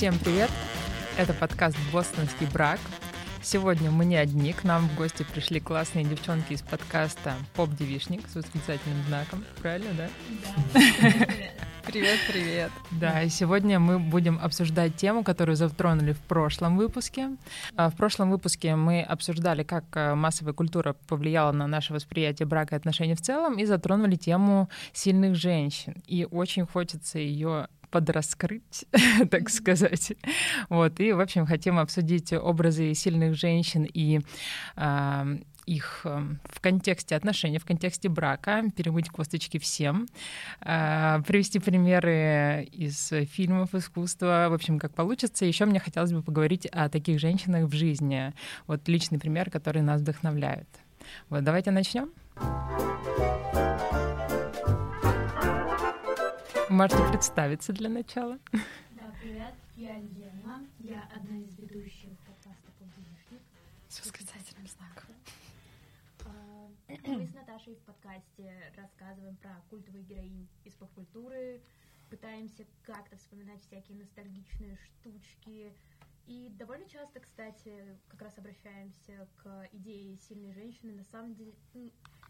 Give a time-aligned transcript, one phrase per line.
[0.00, 0.48] Всем привет!
[1.18, 2.80] Это подкаст «Бостонский брак».
[3.42, 8.34] Сегодня мы не одни, к нам в гости пришли классные девчонки из подкаста «Поп-девишник» с
[8.34, 9.44] восклицательным знаком.
[9.60, 10.08] Правильно, да?
[10.72, 10.80] Да.
[11.84, 12.70] Привет, привет.
[12.92, 17.36] Да, и сегодня мы будем обсуждать тему, которую затронули в прошлом выпуске.
[17.76, 22.76] А, в прошлом выпуске мы обсуждали, как э, массовая культура повлияла на наше восприятие брака
[22.76, 26.02] и отношений в целом, и затронули тему сильных женщин.
[26.06, 28.86] И очень хочется ее подраскрыть,
[29.30, 30.12] так сказать.
[30.68, 34.20] Вот, и, в общем, хотим обсудить образы сильных женщин и
[34.76, 40.06] э, их в контексте отношений, в контексте брака, перемыть косточки всем,
[40.60, 45.44] э, привести примеры из фильмов, искусства, в общем, как получится.
[45.44, 48.32] Еще мне хотелось бы поговорить о таких женщинах в жизни.
[48.66, 50.68] Вот личный пример, который нас вдохновляет.
[51.28, 52.10] Вот, давайте начнем.
[56.70, 58.38] Можете представиться для начала.
[58.52, 63.42] Да, привет, я Лена, я одна из ведущих подкаста «Полденежник».
[63.88, 65.16] С восклицательным знаком.
[66.26, 71.60] А, мы с Наташей в подкасте рассказываем про культовые героинь из поп-культуры,
[72.08, 75.74] пытаемся как-то вспоминать всякие ностальгичные штучки,
[76.28, 80.92] и довольно часто, кстати, как раз обращаемся к идее сильной женщины.
[80.92, 81.52] На самом деле,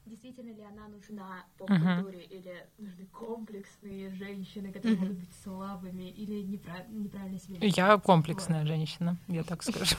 [0.07, 2.39] действительно ли она нужна поп-культуре, uh-huh.
[2.39, 5.01] или нужны комплексные женщины, которые uh-huh.
[5.01, 9.97] могут быть слабыми, или неправ- неправильно себя Я комплексная женщина, я так скажу.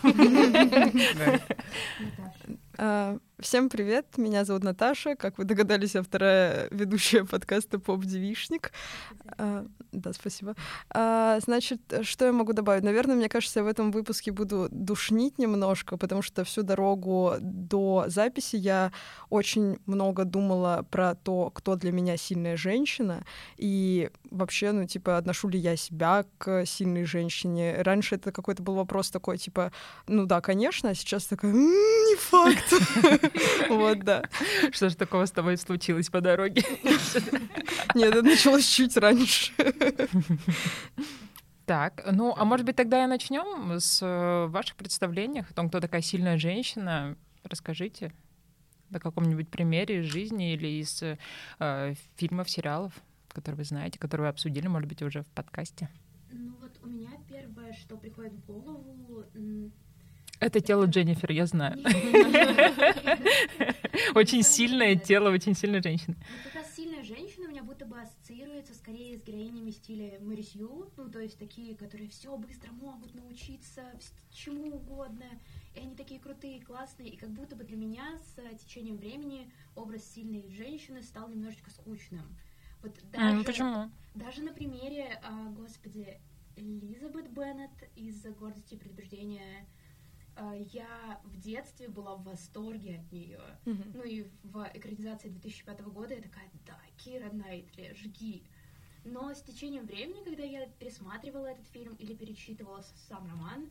[3.41, 5.15] Всем привет, меня зовут Наташа.
[5.15, 8.71] Как вы догадались, я вторая ведущая подкаста «Поп-девишник».
[9.39, 10.55] А, да, спасибо.
[10.91, 12.83] А, значит, что я могу добавить?
[12.83, 18.05] Наверное, мне кажется, я в этом выпуске буду душнить немножко, потому что всю дорогу до
[18.07, 18.91] записи я
[19.31, 23.25] очень много думала про то, кто для меня сильная женщина,
[23.57, 27.81] и вообще, ну, типа, отношу ли я себя к сильной женщине.
[27.81, 29.71] Раньше это какой-то был вопрос такой, типа,
[30.07, 33.30] ну да, конечно, а сейчас такая, не факт.
[33.69, 34.23] Вот, да.
[34.71, 36.63] Что же такого с тобой случилось по дороге?
[37.95, 39.53] Нет, это началось чуть раньше.
[41.65, 45.79] Так, ну, а может быть, тогда и начнем с э, ваших представлений о том, кто
[45.79, 47.15] такая сильная женщина.
[47.43, 48.11] Расскажите
[48.89, 52.93] на каком-нибудь примере из жизни или из э, фильмов, сериалов,
[53.29, 55.89] которые вы знаете, которые вы обсудили, может быть, уже в подкасте.
[56.31, 59.25] Ну вот у меня первое, что приходит в голову,
[60.41, 61.77] это тело Дженнифер, я знаю.
[64.15, 66.15] Очень сильное тело, очень сильная женщина.
[66.45, 71.09] Как раз сильная женщина у меня будто бы ассоциируется скорее с героинями стиля Марисью, ну,
[71.09, 73.83] то есть такие, которые все быстро могут научиться
[74.31, 75.25] чему угодно,
[75.75, 80.03] и они такие крутые, классные, и как будто бы для меня с течением времени образ
[80.03, 82.25] сильной женщины стал немножечко скучным.
[82.81, 83.91] Вот даже, mm, почему?
[84.15, 86.19] Даже на примере, а, господи,
[86.55, 89.67] Элизабет Беннет из «Гордости и предубеждения»,
[90.37, 93.41] я в детстве была в восторге от нее.
[93.65, 93.91] Mm-hmm.
[93.93, 98.43] Ну и в экранизации 2005 года я такая, да, Кира Найтли, жги.
[99.03, 103.69] Но с течением времени, когда я пересматривала этот фильм или перечитывала сам роман,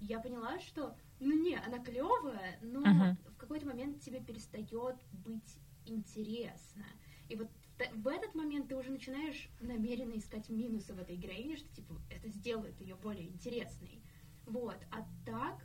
[0.00, 3.16] я поняла, что, ну не, она клевая, но uh-huh.
[3.32, 6.84] в какой-то момент тебе перестает быть интересно.
[7.28, 7.48] И вот
[7.94, 12.28] в этот момент ты уже начинаешь намеренно искать минусы в этой героине, что типа это
[12.28, 14.02] сделает ее более интересной.
[14.46, 14.76] Вот.
[14.90, 15.64] А так.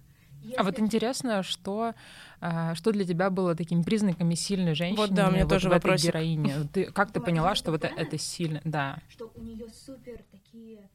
[0.56, 1.94] А вот интересно, что,
[2.40, 5.08] а, что для тебя было такими признаками сильной женщины?
[5.08, 6.04] Вот да, у меня вот тоже вопрос.
[6.04, 6.68] героине.
[6.74, 9.00] Ты, как ты поняла, что вот это сильно, да?
[9.10, 10.90] Что у нее супер такие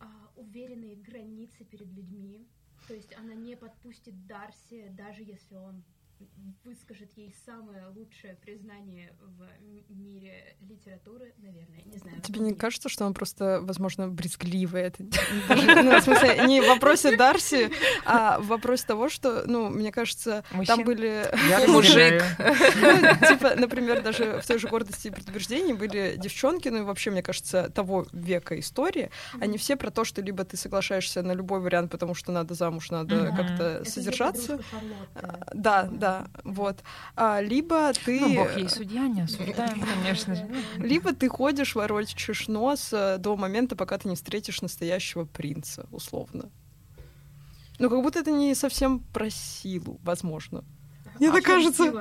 [0.00, 2.46] а, уверенные границы перед людьми.
[2.88, 5.82] То есть она не подпустит Дарси, даже если он
[6.64, 12.20] выскажет ей самое лучшее признание в мире литературы, наверное, не знаю.
[12.22, 14.82] Тебе не кажется, что он просто, возможно, брезгливый?
[14.82, 15.02] Это
[15.48, 17.70] даже, ну, в смысле, не в вопросе Дарси,
[18.04, 20.76] а в вопросе того, что, ну, мне кажется, Мужчин?
[20.76, 21.30] там были...
[21.48, 22.22] Я мужик.
[22.38, 27.10] Ну, типа, например, даже в той же «Гордости и предубеждении» были девчонки, ну и вообще,
[27.10, 31.60] мне кажется, того века истории, они все про то, что либо ты соглашаешься на любой
[31.60, 34.60] вариант, потому что надо замуж, надо как-то содержаться.
[35.52, 36.03] Да, да,
[36.44, 36.82] вот.
[37.16, 38.20] А, либо ты...
[38.20, 40.48] Ну, бог ей судья, не осуждаем, конечно же.
[40.76, 46.50] Либо ты ходишь, ворочишь нос э, до момента, пока ты не встретишь настоящего принца, условно.
[47.78, 50.64] Ну, как будто это не совсем про силу, возможно.
[51.18, 51.92] Мне так кажется.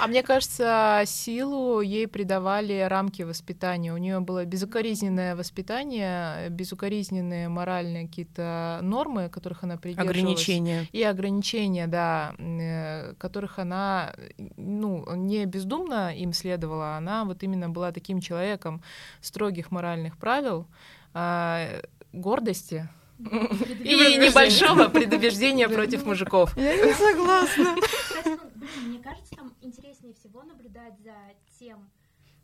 [0.00, 3.92] А мне кажется, силу ей придавали рамки воспитания.
[3.92, 10.18] У нее было безукоризненное воспитание, безукоризненные моральные какие-то нормы, которых она придерживалась.
[10.18, 10.88] Ограничения.
[10.92, 14.14] И ограничения, да, э, которых она,
[14.56, 18.82] ну, не бездумно им следовала, она вот именно была таким человеком
[19.20, 20.66] строгих моральных правил,
[21.14, 21.82] а,
[22.12, 22.88] гордости
[23.30, 26.56] и небольшого предубеждения против мужиков.
[26.56, 27.76] Я не согласна.
[28.86, 31.14] Мне кажется, там интереснее всего наблюдать за
[31.58, 31.90] тем,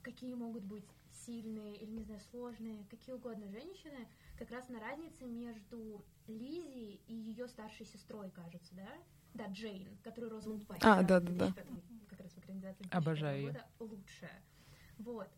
[0.03, 0.85] какие могут быть
[1.27, 4.09] сильные или, не знаю, сложные, какие угодно женщины,
[4.39, 8.89] как раз на разнице между Лизи и ее старшей сестрой, кажется, да?
[9.35, 10.83] Да, Джейн, которую Розмунд Пайк.
[10.85, 11.53] А, да, да, да.
[12.09, 14.43] Как раз в экранизации Обожаю года лучшая.
[14.99, 15.29] Вот.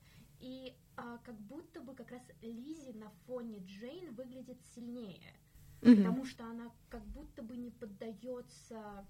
[0.40, 5.34] И а, как будто бы как раз Лизи на фоне Джейн выглядит сильнее,
[5.82, 5.96] Мгм.
[5.96, 9.06] потому что она как будто бы не поддается,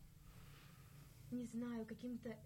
[1.30, 2.36] не знаю, каким-то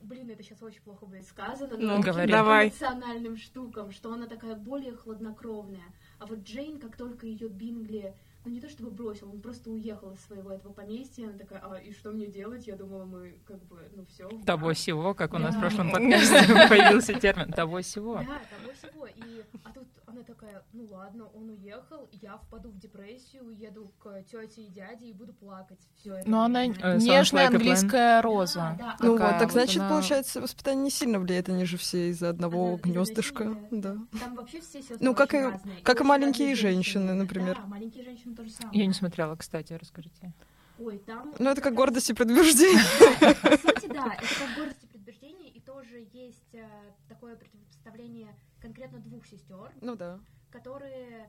[0.00, 2.28] Блин, это сейчас очень плохо будет сказано, но Ну, говори.
[2.32, 2.66] Давай.
[2.70, 5.94] эмоциональным штукам, что она такая более хладнокровная.
[6.18, 8.12] А вот Джейн, как только ее Бингли,
[8.44, 11.76] ну не то чтобы бросил, он просто уехал из своего этого поместья, она такая, а
[11.78, 12.66] и что мне делать?
[12.66, 14.28] Я думала, мы как бы, ну все.
[14.46, 18.16] Того сего, как у нас в прошлом подкасте появился термин того сего.
[18.16, 19.06] Да, того всего.
[19.06, 24.22] И, а тут она такая, ну ладно, он уехал, я впаду в депрессию, уеду к
[24.24, 25.78] тете и дяде и буду плакать.
[25.96, 26.28] Все это.
[26.28, 26.64] Но она.
[26.66, 28.76] Э, нежная английская роза.
[28.78, 28.96] Да, да.
[29.00, 32.28] Ну вот, так вот значит, она- получается, воспитание не сильно влияет, они же все из-за
[32.30, 33.56] одного Она гнездышка.
[33.70, 33.96] Да.
[34.20, 35.76] Там вообще все сестры Ну, как очень и- разные.
[35.82, 37.56] как и очень маленькие женщины, например.
[37.60, 38.78] Да, маленькие женщины тоже самое.
[38.80, 40.32] Я не смотрела, кстати, расскажите.
[40.78, 41.34] Ой, там...
[41.38, 42.82] Ну, это как гордость и предубеждение.
[43.42, 46.66] По сути, да, это как гордость и предубеждение, и тоже есть э,
[47.08, 50.18] такое противопоставление конкретно двух сестер, Ну да.
[50.50, 51.28] которые,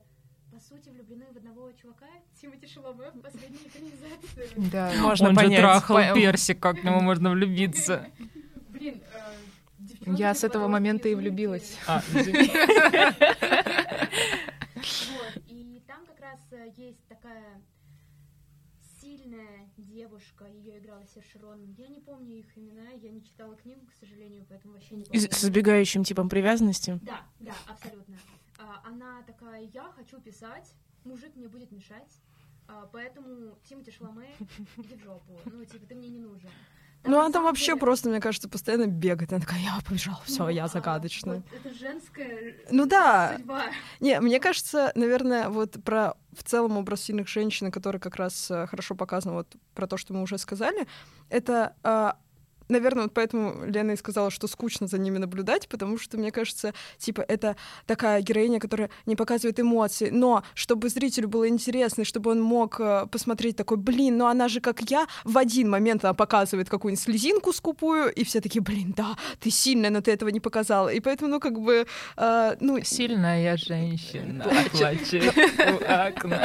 [0.52, 2.08] по сути, влюблены в одного чувака,
[2.40, 4.70] Тимати Шаломе в последней экранизации.
[4.72, 8.08] Да, Он же трахал персик, как в него можно влюбиться.
[8.70, 11.78] Блин, э, Я с этого момента и влюбилась.
[11.88, 12.50] А, извини.
[14.76, 16.43] Вот, и там как раз э,
[16.78, 17.62] есть такая
[19.02, 21.74] сильная девушка, ее играла Серж Ронан.
[21.78, 25.20] Я не помню их имена, я не читала книгу, к сожалению, поэтому вообще не помню.
[25.32, 27.00] С избегающим типом привязанности.
[27.04, 28.18] Да, да, абсолютно.
[28.60, 30.74] А, Она такая, я хочу писать,
[31.04, 32.22] мужик мне будет мешать,
[32.68, 34.30] а, поэтому Тимати Шаломе,
[34.78, 35.38] иди в жопу.
[35.46, 36.50] Ну, типа, ты мне не нужен.
[37.06, 39.34] Ну, на она там самом вообще деле- просто, мне кажется, постоянно бегает.
[39.34, 41.44] Она такая, я побежала, все, Ну, я а, загадочная.
[41.52, 43.66] вот Это женская Ну да, судьба.
[44.00, 48.68] Не, мне кажется, наверное, вот про в целом образ сильных женщин, который как раз э,
[48.68, 50.88] хорошо показан, вот про то, что мы уже сказали,
[51.30, 52.18] это, а,
[52.70, 56.74] наверное, вот поэтому Лена и сказала, что скучно за ними наблюдать, потому что, мне кажется,
[56.98, 57.56] типа, это
[57.86, 62.80] такая героиня, которая не показывает эмоций, но чтобы зрителю было интересно, и чтобы он мог
[62.80, 67.04] э, посмотреть такой, блин, ну она же как я, в один момент она показывает какую-нибудь
[67.04, 70.90] слезинку скупую, и все такие, блин, да, ты сильная, но ты этого не показала.
[70.90, 71.86] И поэтому, ну, как бы,
[72.18, 76.44] э, ну, Сильная женщина плачет у окна.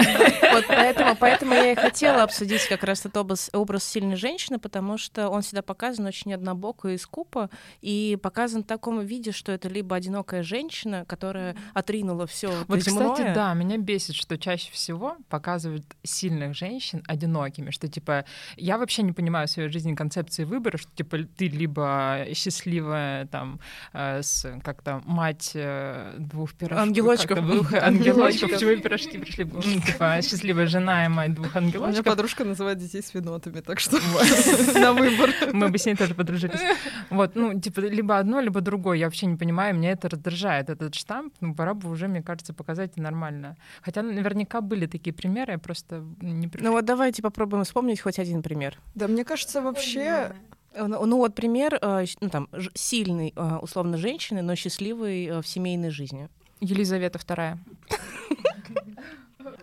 [0.53, 4.99] Вот поэтому, поэтому я и хотела обсудить как раз этот образ, образ сильной женщины, потому
[4.99, 7.51] что он всегда показан очень однобоко и скупо,
[7.81, 13.33] и показан в таком виде, что это либо одинокая женщина, которая отринула все Вот, кстати,
[13.35, 18.25] да, меня бесит, что чаще всего показывают сильных женщин одинокими, что, типа,
[18.57, 23.61] я вообще не понимаю в своей жизни концепции выбора, что, типа, ты либо счастливая, там,
[23.93, 26.89] э, с, как-то, мать э, двух пирожков.
[26.89, 27.47] Ангелочков.
[27.47, 28.51] двух ангелочков.
[28.51, 29.45] Почему пирожки пришли?
[29.45, 32.05] Типа, счастливая жена и мать двух у меня ангелочков.
[32.05, 33.99] подружка называет детей свинотами, так что
[34.75, 35.31] на выбор.
[35.53, 36.61] Мы бы с ней тоже подружились.
[37.11, 38.99] Вот, ну, типа, либо одно, либо другое.
[38.99, 41.35] Я вообще не понимаю, меня это раздражает, этот штамп.
[41.40, 43.57] Ну, пора бы уже, мне кажется, показать нормально.
[43.83, 48.43] Хотя наверняка были такие примеры, я просто не Ну вот давайте попробуем вспомнить хоть один
[48.43, 48.78] пример.
[48.95, 50.33] Да, мне кажется, вообще...
[50.76, 55.47] Ну ну вот пример, э, ну там, сильной, э, условно, женщины, но счастливой э, в
[55.47, 56.28] семейной жизни.
[56.61, 57.59] Елизавета вторая.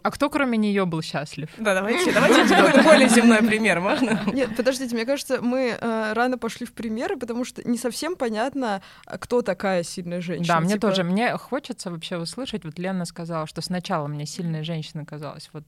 [0.05, 1.49] А кто кроме нее был счастлив?
[1.57, 4.21] Да, давайте, давайте какой-то более земной пример, можно?
[4.31, 8.83] Нет, подождите, мне кажется, мы э, рано пошли в примеры, потому что не совсем понятно,
[9.07, 10.47] а кто такая сильная женщина.
[10.47, 11.03] Да, мне Типа, тоже.
[11.03, 12.65] Мне хочется вообще услышать.
[12.65, 15.63] Вот Лена сказала, что сначала мне сильная женщина казалась вот,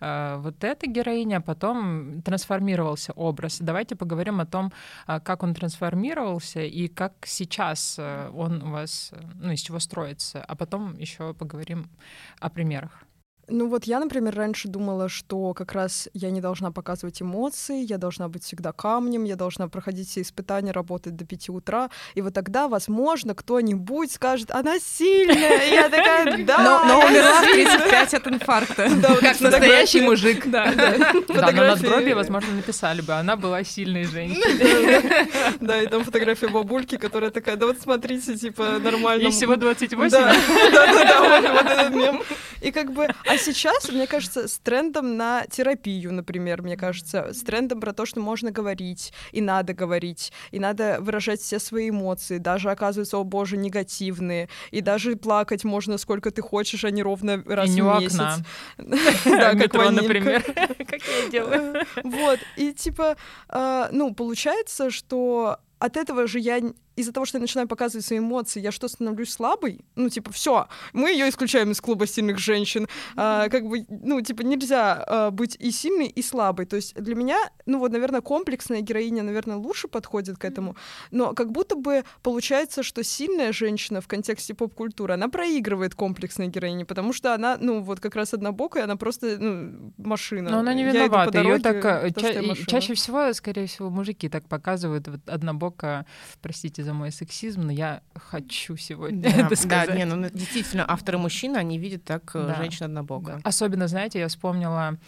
[0.00, 3.58] э, вот эта героиня, а потом трансформировался образ.
[3.58, 4.72] Давайте поговорим о том,
[5.08, 9.80] а, как он трансформировался и как сейчас э, он у вас, э, ну, из чего
[9.80, 10.44] строится.
[10.46, 11.90] А потом еще поговорим
[12.38, 13.04] о примерах.
[13.52, 17.98] Ну вот я, например, раньше думала, что как раз я не должна показывать эмоции, я
[17.98, 22.32] должна быть всегда камнем, я должна проходить все испытания, работать до 5 утра, и вот
[22.32, 27.78] тогда, возможно, кто-нибудь скажет, она сильная, и я такая, да, Но, но умерла в сильная».
[27.78, 28.88] 35 от инфаркта.
[29.00, 30.46] Да, вот Как настоящий мужик.
[30.46, 30.92] Да, да.
[30.98, 31.82] Да, на Фотографии.
[31.82, 35.28] надгробии, возможно, написали бы, она была сильной женщиной.
[35.60, 39.22] Да, и там фотография бабульки, которая такая, да вот смотрите, типа, нормально.
[39.22, 40.34] Ей всего 28, Да,
[40.72, 42.22] да, да, вот этот мем.
[42.60, 47.42] И как бы, а сейчас, мне кажется, с трендом на терапию, например, мне кажется, с
[47.42, 52.38] трендом про то, что можно говорить, и надо говорить, и надо выражать все свои эмоции,
[52.38, 57.42] даже, оказывается, о боже, негативные, и даже плакать можно сколько ты хочешь, а не ровно
[57.46, 58.14] раз и не в месяц.
[58.14, 58.36] окна.
[59.24, 60.42] Да, как Метро, например.
[60.90, 61.86] Как я делаю.
[62.02, 63.16] Вот, и типа,
[63.48, 66.60] а, ну, получается, что от этого же я
[66.96, 69.80] из-за того, что я начинаю показывать свои эмоции, я что, становлюсь слабой?
[69.96, 72.88] Ну, типа, все, мы ее исключаем из клуба сильных женщин.
[73.16, 76.66] А, как бы, ну, типа, нельзя а, быть и сильной, и слабой.
[76.66, 80.76] То есть для меня, ну, вот, наверное, комплексная героиня, наверное, лучше подходит к этому.
[81.10, 86.84] Но как будто бы получается, что сильная женщина в контексте поп-культуры, она проигрывает комплексной героине,
[86.84, 90.50] потому что она, ну, вот как раз однобокая, она просто, ну, машина.
[90.50, 91.40] Но она не виновата.
[91.40, 96.06] Ее так э, толстая ча- чаще всего, скорее всего, мужики так показывают вот однобоко.
[96.42, 99.94] Простите за мой сексизм, но я хочу сегодня Да, это да, сказать.
[99.96, 102.54] не, ну действительно, авторы мужчины, они видят так э, Да.
[102.56, 103.32] женщин однобоко.
[103.34, 103.40] Да.
[103.44, 104.98] Особенно, знаете, я вспомнила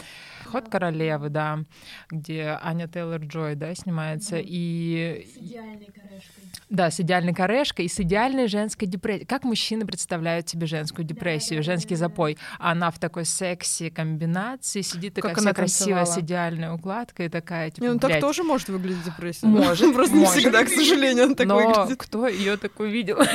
[0.47, 1.61] «Ход королевы», да,
[2.11, 5.27] где Аня Тейлор-Джой, да, снимается, и...
[5.35, 6.45] С идеальной корешкой.
[6.69, 9.27] Да, с идеальной корешкой и с идеальной женской депрессией.
[9.27, 12.09] Как мужчины представляют себе женскую депрессию, да, женский да, да.
[12.09, 12.39] запой?
[12.59, 17.29] А она в такой секси комбинации сидит такая Как вся она красивая с идеальной укладкой,
[17.29, 19.47] такая, типа, Не, ну так блядь, тоже может выглядеть депрессия.
[19.47, 21.99] Может, Просто не всегда, к сожалению, он так но выглядит.
[21.99, 23.19] кто ее так увидел?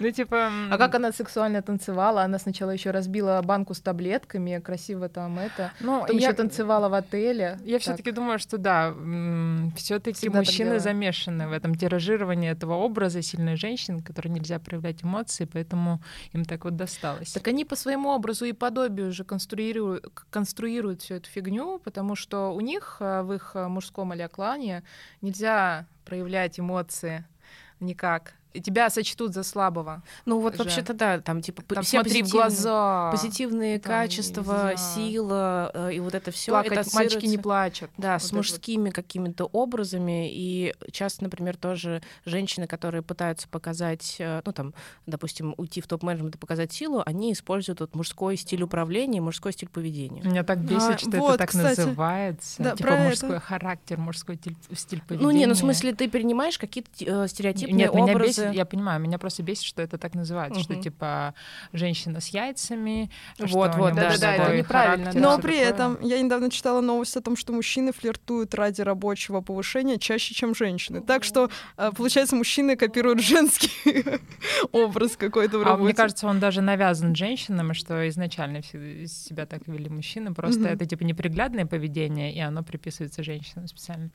[0.00, 0.50] Ну, типа...
[0.70, 2.22] А как она сексуально танцевала?
[2.22, 5.70] Она сначала еще разбила банку с таблетками, красиво там это.
[5.80, 7.58] Ну, Потом я, еще танцевала в отеле.
[7.64, 7.82] я Так.
[7.82, 8.92] все-таки думаю, что да,
[9.76, 16.02] все-таки мужчины замешаны в этом тиражировании этого образа сильной женщины, которой нельзя проявлять эмоции, поэтому
[16.32, 17.32] им так вот досталось.
[17.32, 22.52] Так они по своему образу и подобию же конструируют, конструируют всю эту фигню, потому что
[22.52, 24.82] у них а, в их мужском алиаклане
[25.22, 27.24] нельзя проявлять эмоции
[27.80, 28.34] никак.
[28.62, 30.02] Тебя сочтут за слабого.
[30.26, 30.62] Ну вот Же.
[30.62, 33.10] вообще-то да, там типа Там все смотри в позитивные- глаза.
[33.10, 36.52] позитивные Там качества, сила э, и вот это все.
[36.52, 36.72] Плакать.
[36.72, 37.90] это Мальчики не плачут.
[37.96, 38.38] Да, Вот с это вот.
[38.38, 40.28] мужскими какими-то образами.
[40.30, 44.74] И часто, например, тоже женщины, которые пытаются показать, э, ну там,
[45.06, 49.68] допустим, уйти в топ-менеджмент и показать силу, они используют вот мужской стиль управления мужской стиль
[49.68, 50.22] поведения.
[50.22, 51.80] Меня так бесит, А, что вот, это так кстати.
[51.80, 52.62] называется.
[52.62, 53.08] Да, типа про это.
[53.10, 55.24] мужской характер, мужской тиль- стиль поведения.
[55.32, 58.43] Ну, не, ну в смысле, ты перенимаешь какие-то э, стереотипные Нет, меня образы.
[58.46, 60.82] Бесит, я понимаю, меня просто бесит, что это так называется, что Мгм.
[60.82, 61.34] типа
[61.72, 63.10] женщина с яйцами.
[63.36, 65.28] что Вот, вот, да, мужской да, это неправильно, характер, да.
[65.28, 65.68] Но при такое.
[65.68, 70.54] этом я недавно читала новость о том, что мужчины флиртуют ради рабочего повышения чаще, чем
[70.54, 71.00] женщины.
[71.00, 73.70] Так что, э, получается, мужчины копируют женский
[74.72, 75.84] образ какой-то в А работе.
[75.84, 80.34] мне кажется, он даже навязан женщинам, и что изначально все себя так вели мужчины.
[80.34, 84.10] Просто это типа неприглядное поведение, и оно приписывается женщинам специально.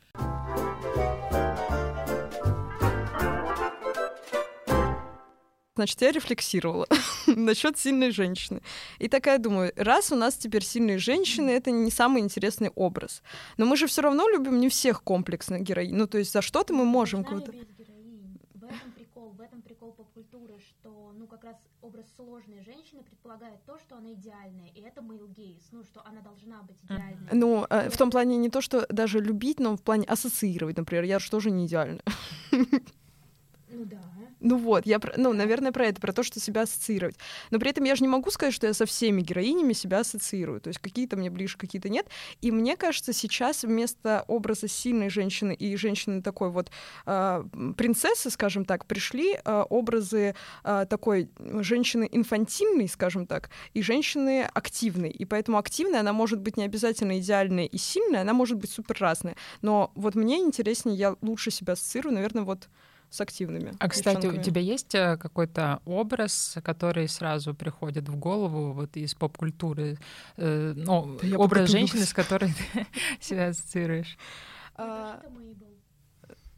[5.79, 6.87] Значит, я рефлексировала
[7.27, 8.61] насчет сильной женщины.
[8.97, 13.23] И такая думаю, раз у нас теперь сильные женщины, это не самый интересный образ.
[13.55, 15.95] Но мы же все равно любим не всех комплексных героинь.
[15.95, 17.53] Ну, то есть за что-то мы можем кого-то...
[17.53, 18.39] любить героинь.
[18.55, 23.63] В этом прикол, в этом прикол поп-культуры, что, ну, как раз образ сложной женщины предполагает
[23.65, 27.29] то, что она идеальная, и это male gaze, ну, что она должна быть идеальной.
[27.31, 31.05] Ну, э, в том плане не то, что даже любить, но в плане ассоциировать, например.
[31.05, 32.01] Я же тоже не идеальна.
[33.85, 34.27] Ну.
[34.39, 37.17] Ну вот, я, ну, наверное, про это, про то, что себя ассоциировать.
[37.51, 40.61] Но при этом я же не могу сказать, что я со всеми героинями себя ассоциирую.
[40.61, 42.07] То есть какие-то мне ближе, какие-то нет.
[42.41, 46.71] И мне кажется, сейчас вместо образа сильной женщины и женщины такой вот
[47.05, 47.43] э,
[47.77, 55.09] принцессы, скажем так, пришли э, образы э, такой женщины инфантильной, скажем так, и женщины активной.
[55.09, 58.97] И поэтому активная, она может быть не обязательно идеальная и сильная, она может быть супер
[58.99, 59.35] разная.
[59.61, 62.69] Но вот мне интереснее, я лучше себя ассоциирую, наверное, вот
[63.09, 63.73] с активными.
[63.79, 64.43] А, кстати, у девчонками.
[64.43, 69.97] тебя есть э, какой-то образ, который сразу приходит в голову вот из поп-культуры?
[70.37, 72.85] Э, ну, Да образ женщины, с которой ты
[73.19, 74.17] себя ассоциируешь?
[74.75, 75.65] А, Это Мейбл.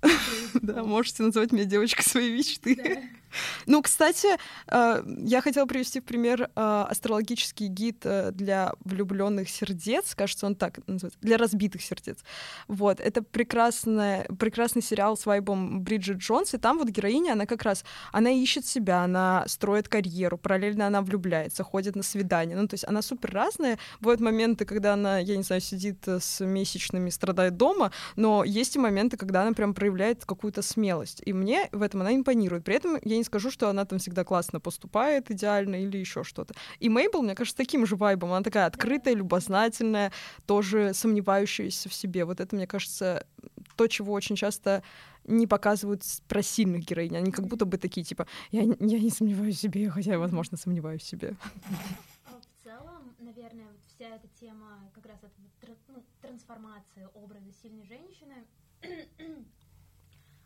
[0.61, 3.09] Да, можете называть меня девочкой своей мечты.
[3.65, 4.27] Ну, кстати,
[4.67, 10.55] э, я хотела привести в пример э, астрологический гид э, для влюбленных сердец, кажется, он
[10.55, 12.19] так называется, для разбитых сердец.
[12.67, 17.63] Вот, это прекрасная, прекрасный сериал с вайбом Бриджит Джонс, и там вот героиня, она как
[17.63, 22.73] раз, она ищет себя, она строит карьеру, параллельно она влюбляется, ходит на свидания, ну, то
[22.73, 23.77] есть она супер разная.
[23.99, 28.79] Бывают моменты, когда она, я не знаю, сидит с месячными, страдает дома, но есть и
[28.79, 31.21] моменты, когда она прям проявляет какую-то смелость.
[31.25, 32.63] И мне в этом она импонирует.
[32.63, 36.55] При этом я не скажу, что она там всегда классно поступает, идеально или еще что-то.
[36.79, 38.31] И Мейбл, мне кажется, таким же вайбом.
[38.31, 40.11] Она такая открытая, любознательная,
[40.45, 42.25] тоже сомневающаяся в себе.
[42.25, 43.25] Вот это, мне кажется,
[43.75, 44.81] то, чего очень часто
[45.25, 47.15] не показывают про сильных героинь.
[47.15, 50.57] Они как будто бы такие, типа, я, я не сомневаюсь в себе, хотя я, возможно,
[50.57, 51.35] сомневаюсь в себе.
[52.25, 53.15] А В целом,
[53.87, 58.45] вся эта тема как раз этого ну, трансформации образа сильной женщины,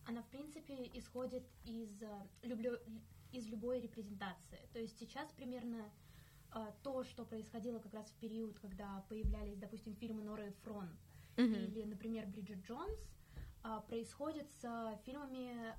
[0.05, 2.77] она, в принципе, исходит из, э, люблю,
[3.31, 4.59] из любой репрезентации.
[4.71, 5.91] То есть сейчас примерно
[6.53, 10.89] э, то, что происходило как раз в период, когда появлялись, допустим, фильмы Норы Фрон
[11.37, 11.65] mm-hmm.
[11.65, 12.99] или, например, Бриджит Джонс,
[13.63, 15.73] э, происходит с фильмами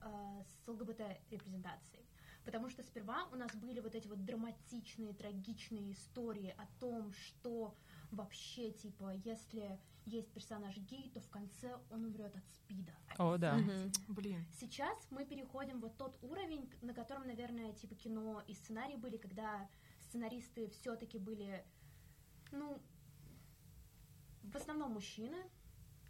[0.45, 2.05] с ЛГБТ-репрезентацией.
[2.45, 7.75] Потому что сперва у нас были вот эти вот драматичные, трагичные истории о том, что
[8.11, 12.93] вообще, типа, если есть персонаж гей, то в конце он умрет от спида.
[13.19, 13.57] О, да.
[13.57, 14.15] Угу.
[14.15, 14.45] Блин.
[14.59, 19.69] Сейчас мы переходим вот тот уровень, на котором, наверное, типа кино и сценарий были, когда
[20.01, 21.65] сценаристы все-таки были,
[22.53, 22.81] ну,
[24.43, 25.39] в основном мужчины.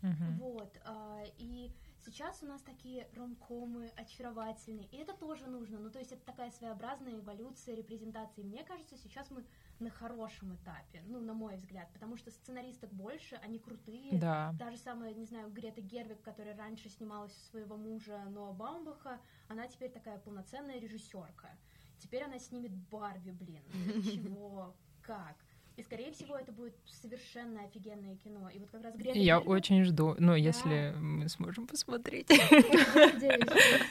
[0.02, 0.24] Угу.
[0.40, 0.78] Вот.
[0.84, 1.72] А, и
[2.04, 4.86] сейчас у нас такие ромкомы очаровательные.
[4.88, 5.78] И это тоже нужно.
[5.78, 8.42] Ну, то есть это такая своеобразная эволюция репрезентации.
[8.42, 9.44] Мне кажется, сейчас мы
[9.80, 14.18] на хорошем этапе, ну, на мой взгляд, потому что сценаристок больше, они крутые.
[14.18, 14.54] Да.
[14.58, 19.20] Та же самая, не знаю, Грета Гервик, которая раньше снималась у своего мужа Ноа Баумбаха,
[19.48, 21.50] она теперь такая полноценная режиссерка.
[21.98, 23.62] Теперь она снимет Барби, блин.
[24.02, 24.74] Чего?
[25.02, 25.36] Как?
[25.76, 28.48] И, скорее всего, это будет совершенно офигенное кино.
[28.48, 29.50] И вот как раз Грета Я Гервик...
[29.50, 30.98] очень жду, ну, если да.
[30.98, 32.30] мы сможем посмотреть.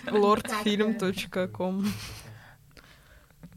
[0.08, 1.86] Lordfilm.com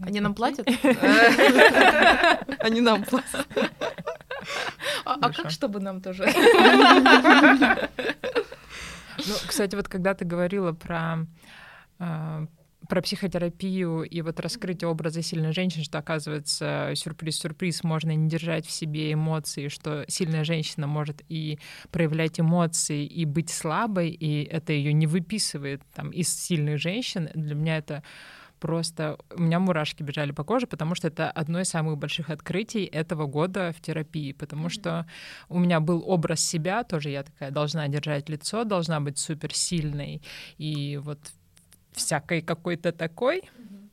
[0.00, 0.66] они нам платят?
[2.60, 3.46] Они нам платят.
[5.04, 6.24] А, а как, чтобы нам тоже?
[9.26, 11.26] Ну, кстати, вот когда ты говорила про
[11.98, 12.46] а,
[12.88, 18.70] про психотерапию и вот раскрытие образа сильной женщины, что оказывается сюрприз-сюрприз, можно не держать в
[18.70, 21.58] себе эмоции, что сильная женщина может и
[21.90, 27.28] проявлять эмоции, и быть слабой, и это ее не выписывает там из сильных женщин.
[27.34, 28.02] Для меня это
[28.58, 32.84] просто у меня мурашки бежали по коже, потому что это одно из самых больших открытий
[32.84, 34.70] этого года в терапии, потому mm-hmm.
[34.70, 35.06] что
[35.48, 40.22] у меня был образ себя, тоже я такая должна держать лицо, должна быть суперсильной
[40.58, 41.18] и вот
[41.92, 43.40] всякой какой-то такой.
[43.40, 43.87] Mm-hmm.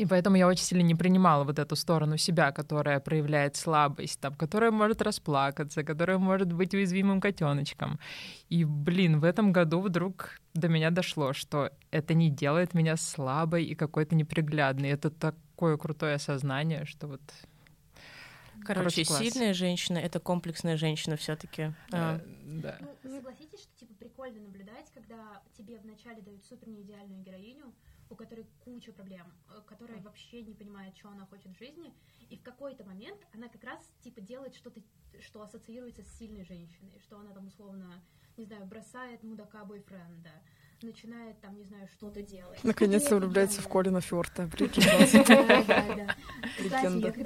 [0.00, 4.34] И поэтому я очень сильно не принимала вот эту сторону себя, которая проявляет слабость, там,
[4.34, 8.00] которая может расплакаться, которая может быть уязвимым котеночком.
[8.48, 13.64] И, блин, в этом году вдруг до меня дошло, что это не делает меня слабой
[13.64, 14.88] и какой-то неприглядной.
[14.88, 17.20] Это такое крутое осознание, что вот
[18.64, 21.74] Короче, Короче сильная женщина это комплексная женщина все-таки.
[21.92, 22.20] А.
[22.46, 22.78] Да.
[22.80, 27.74] Ну, согласитесь, что типа прикольно наблюдать, когда тебе вначале дают супер неидеальную героиню,
[28.10, 31.94] у которой куча проблем, э, которая вообще не понимает, что она хочет в жизни,
[32.28, 34.82] и в какой-то момент она как раз типа делает что-то,
[35.20, 38.02] что ассоциируется с сильной женщиной, что она там условно,
[38.36, 40.30] не знаю, бросает мудака бойфренда,
[40.82, 42.62] начинает там, не знаю, что-то делать.
[42.64, 44.48] Наконец-то влюбляется в Колина Фёрта.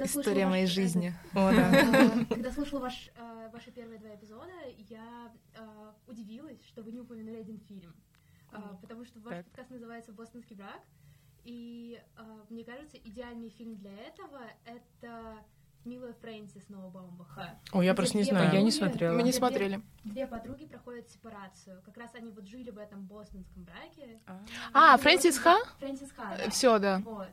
[0.03, 1.13] История моей жизни.
[1.33, 5.31] Э, когда слушала ваш, э, ваши первые два эпизода, я
[6.07, 7.95] удивилась, что вы не упомянули один фильм.
[8.55, 9.45] А, потому что ваш так.
[9.45, 10.81] подкаст называется «Бостонский брак»,
[11.43, 15.37] и а, мне кажется, идеальный фильм для этого— это
[15.85, 17.59] Милая Фрэнсис Ноа Баумбаха.
[17.71, 19.15] О, я просто не знаю, подруги, я не смотрела.
[19.15, 19.81] Мы не смотрели.
[20.03, 21.81] Две, две подруги проходят сепарацию.
[21.83, 24.19] Как раз они вот жили в этом бостонском браке.
[24.73, 25.55] А, Фрэнсис Ха?
[25.77, 26.49] Фрэнсис Ха, да.
[26.49, 26.99] Все, да.
[27.05, 27.29] Вот.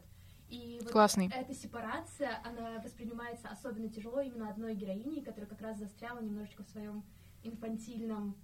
[0.51, 1.31] И вот Классный.
[1.35, 6.69] эта сепарация, она воспринимается особенно тяжело именно одной героиней, которая как раз застряла немножечко в
[6.69, 7.03] своем
[7.43, 8.37] инфантильном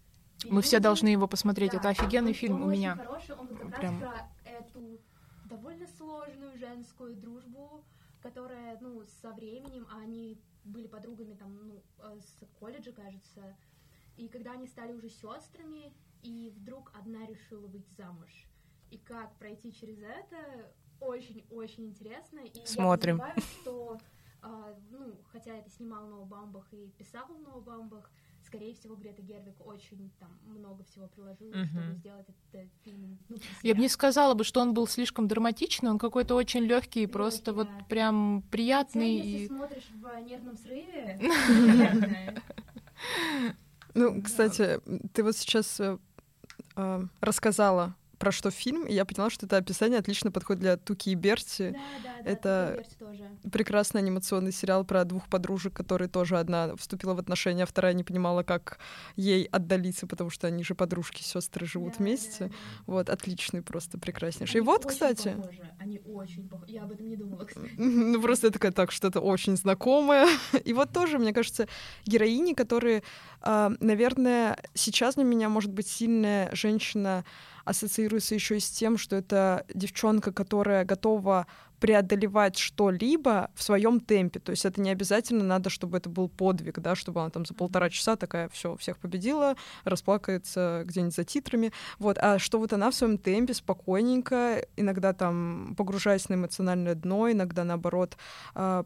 [0.45, 1.73] мы все должны его посмотреть.
[1.73, 2.97] Да, это офигенный он, фильм он у меня.
[2.97, 4.03] Хороший, он как Прям...
[4.45, 5.01] эту
[5.45, 7.85] довольно сложную женскую дружбу,
[8.23, 13.57] которая, ну, со временем, а они были подругами там, ну, э, с колледжа, кажется,
[14.17, 18.47] и когда они стали уже сестрами, и вдруг одна решила выйти замуж.
[18.91, 22.41] И как пройти через это, очень-очень интересно.
[22.41, 23.19] И Смотрим.
[23.19, 23.99] я что,
[24.43, 28.11] э, ну, хотя это снимал Ноубамбах и писал Ноубамбах,
[28.49, 31.67] скорее всего, Грета Гервик очень там много всего приложила, uh-huh.
[31.67, 33.19] чтобы сделать этот фильм.
[33.29, 37.07] Ну, Я бы не сказала бы, что он был слишком драматичный, он какой-то очень легкий,
[37.07, 39.19] просто вот прям приятный.
[39.19, 39.49] Хотя, если и...
[39.49, 41.21] смотришь в нервном срыве,
[43.95, 44.81] Ну, кстати,
[45.13, 45.99] ты вот сейчас э,
[46.77, 51.11] э, рассказала про что фильм, и я поняла, что это описание отлично подходит для Туки
[51.11, 51.71] и Берти.
[51.71, 52.85] Да, да, да, это
[53.51, 58.05] прекрасный анимационный сериал про двух подружек, которые тоже одна вступила в отношения, а вторая не
[58.05, 58.79] понимала, как
[59.17, 62.45] ей отдалиться, потому что они же подружки, сестры живут да, вместе.
[62.45, 62.55] Да, да.
[62.87, 64.61] Вот, отличный просто, прекраснейший.
[64.61, 65.35] Они и вот, кстати...
[65.37, 65.71] Похожи.
[65.79, 66.73] Они очень похожи.
[66.73, 67.71] Я об этом не думала, кстати.
[67.79, 70.27] Ну, просто такая, так, что-то очень знакомое.
[70.65, 71.69] и вот тоже, мне кажется,
[72.05, 73.03] героини, которые,
[73.41, 77.25] а, наверное, сейчас для меня может быть сильная женщина
[77.69, 81.47] ассоциируется еще и с тем, что это девчонка, которая готова
[81.81, 84.41] преодолевать что-либо в своем темпе.
[84.41, 87.55] То есть это не обязательно надо, чтобы это был подвиг, да, чтобы она там за
[87.55, 89.55] полтора часа такая все всех победила,
[89.85, 91.73] расплакается где-нибудь за титрами.
[91.99, 92.19] Вот.
[92.19, 97.65] А что вот она в своем темпе спокойненько, иногда там погружаясь на эмоциональное дно, иногда
[97.65, 98.17] наоборот
[98.55, 98.85] а,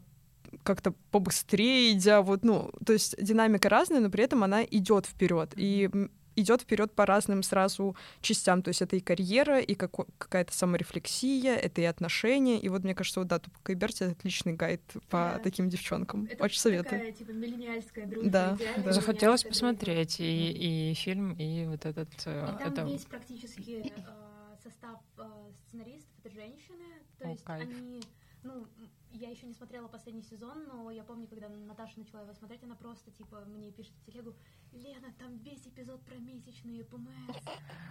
[0.62, 5.52] как-то побыстрее идя, вот, ну, то есть динамика разная, но при этом она идет вперед.
[5.56, 5.88] И
[6.36, 8.62] идет вперед по разным сразу частям.
[8.62, 12.58] То есть это и карьера, и как, какая-то саморефлексия, это и отношения.
[12.58, 15.40] И вот мне кажется, вот да, Тупка и Берти— это отличный гайд по да.
[15.42, 16.28] таким девчонкам.
[16.30, 17.00] Это Очень советую.
[17.00, 18.30] Такая, типа, миллениальская дружба.
[18.30, 18.92] Да, да.
[18.92, 22.10] Захотелось посмотреть и, и фильм, и вот этот...
[22.26, 22.82] Э, и там это...
[22.82, 25.22] весь практически э, состав э,
[25.66, 26.84] сценаристов— это женщины.
[27.18, 27.62] То О, есть кайф.
[27.68, 28.02] они...
[28.42, 28.66] Ну,
[29.12, 32.74] я еще не смотрела последний сезон, но я помню, когда Наташа начала его смотреть, она
[32.74, 34.34] просто, типа, мне пишет в телегу,
[34.72, 37.36] Лена, там весь эпизод про месячные ПМС.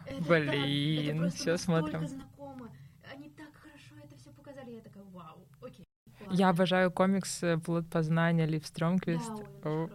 [0.05, 2.07] Это Блин, так, все смотрим.
[2.07, 2.69] знакомо.
[3.11, 5.85] Они так хорошо это все показали, я такая, вау, окей.
[6.29, 9.31] Я обожаю комикс э, «Плод познания» Лив Стромквист.
[9.63, 9.87] Да,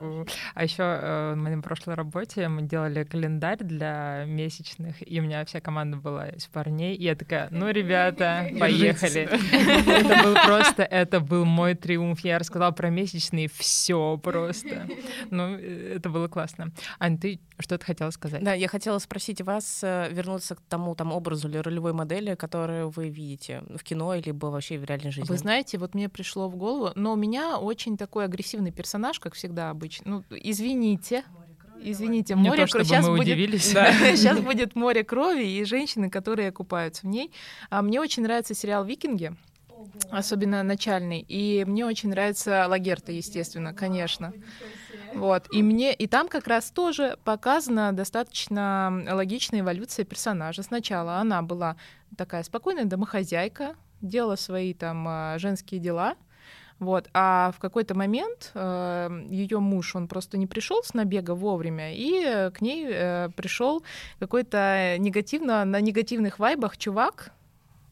[0.54, 5.44] а еще э, в моей прошлой работе мы делали календарь для месячных, и у меня
[5.44, 9.28] вся команда была из парней, и я такая, ну, ребята, поехали.
[9.86, 12.20] Это был просто, это был мой триумф.
[12.20, 14.86] Я рассказала про месячные все просто.
[15.30, 16.72] Ну, это было классно.
[16.98, 18.42] Ань, ты что-то хотела сказать?
[18.44, 22.90] Да, я хотела спросить вас, э, вернуться к тому там образу или ролевой модели, которую
[22.90, 25.28] вы видите в кино или вообще в реальной жизни.
[25.28, 29.34] Вы знаете, вот мне пришло в голову, но у меня очень такой агрессивный персонаж, как
[29.34, 30.10] всегда обычно.
[30.10, 31.24] Ну, извините.
[31.78, 32.84] Извините, Не море крови.
[32.84, 33.70] Сейчас мы будет, удивились.
[33.74, 37.30] Да, сейчас будет море крови и женщины, которые купаются в ней.
[37.68, 39.34] А мне очень нравится сериал Викинги,
[40.10, 41.20] особенно начальный.
[41.20, 44.32] И мне очень нравится Лагерта, естественно, конечно.
[45.12, 45.46] Вот.
[45.52, 50.62] И мне и там как раз тоже показана достаточно логичная эволюция персонажа.
[50.62, 51.76] Сначала она была
[52.16, 56.16] такая спокойная домохозяйка, делала свои там а, женские дела,
[56.78, 57.08] вот.
[57.14, 62.50] А в какой-то момент э, ее муж, он просто не пришел с набега вовремя, и
[62.50, 63.82] к ней э, пришел
[64.18, 67.32] какой-то негативно, на негативных вайбах чувак,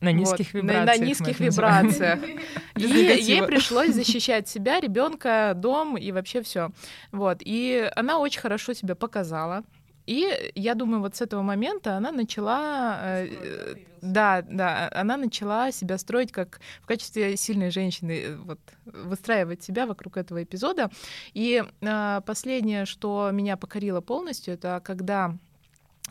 [0.01, 0.87] на низких вот, вибрациях.
[0.87, 2.21] На, на низких вибрациях.
[2.77, 6.73] И ей пришлось защищать себя, ребенка, дом и вообще все.
[7.11, 7.38] Вот.
[7.40, 9.64] И она очень хорошо себя показала.
[10.07, 15.99] И я думаю, вот с этого момента она начала, э, да, да, она начала себя
[15.99, 20.90] строить как в качестве сильной женщины, э, вот выстраивать себя вокруг этого эпизода.
[21.33, 25.37] И э, последнее, что меня покорило полностью, это когда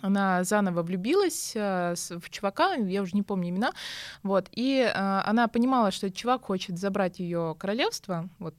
[0.02, 3.72] она заново влюбилась э, в чувака, я уже не помню имена,
[4.22, 8.56] вот, и э, она понимала, что этот чувак хочет забрать ее королевство, вот,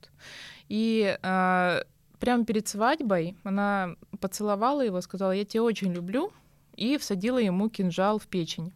[0.69, 1.83] и э,
[2.25, 6.33] прямо перед свадьбой она поцеловала его, сказала, я тебя очень люблю,
[6.75, 8.73] и всадила ему кинжал в печень.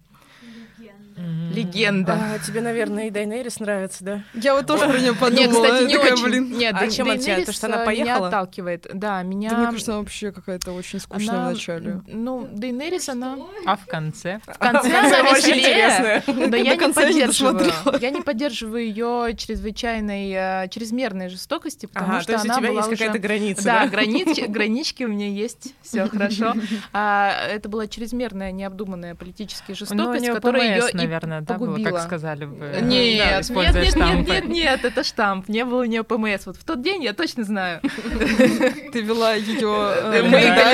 [1.18, 1.54] Легенда.
[1.54, 2.18] Легенда.
[2.35, 4.22] А, тебе, наверное, и Дайнерис нравится, да?
[4.35, 5.40] Я вот тоже про нее подумала.
[5.46, 6.24] Нет, кстати, не такая, очень.
[6.24, 6.52] блин.
[6.59, 7.24] Нет, А Дей- чем от тебя?
[7.26, 8.04] Дейнерис, То, что она э, поехала?
[8.16, 8.87] Меня отталкивает.
[8.94, 9.50] Да, меня...
[9.50, 12.00] Да, мне кажется, она вообще какая-то очень скучная она- в начале.
[12.07, 13.37] Ну, Дейнерис, она...
[13.66, 14.40] А в конце?
[14.46, 16.22] В конце она веселее.
[16.48, 17.72] Да я не поддерживаю.
[18.00, 20.31] Я не поддерживаю ее чрезвычайной,
[20.64, 22.96] э, чрезмерной жестокости, потому что то есть у она тебя была есть уже...
[22.98, 26.54] какая-то граница, Да, гранички у меня есть, все хорошо.
[26.92, 31.79] А, это была чрезмерная, необдуманная политическая Ну, у жестокость, которая ее ПМС, наверное, да, было,
[31.79, 32.81] как сказали бы.
[32.83, 34.31] Нет, да, нет, нет, нет, штампы.
[34.31, 35.49] нет, нет, это штамп.
[35.49, 36.47] Не было у нее ПМС.
[36.47, 37.81] Вот в тот день я точно знаю.
[38.92, 39.94] Ты вела ее...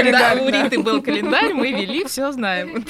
[0.02, 2.84] Когда у Риты был календарь, мы вели, все знаем.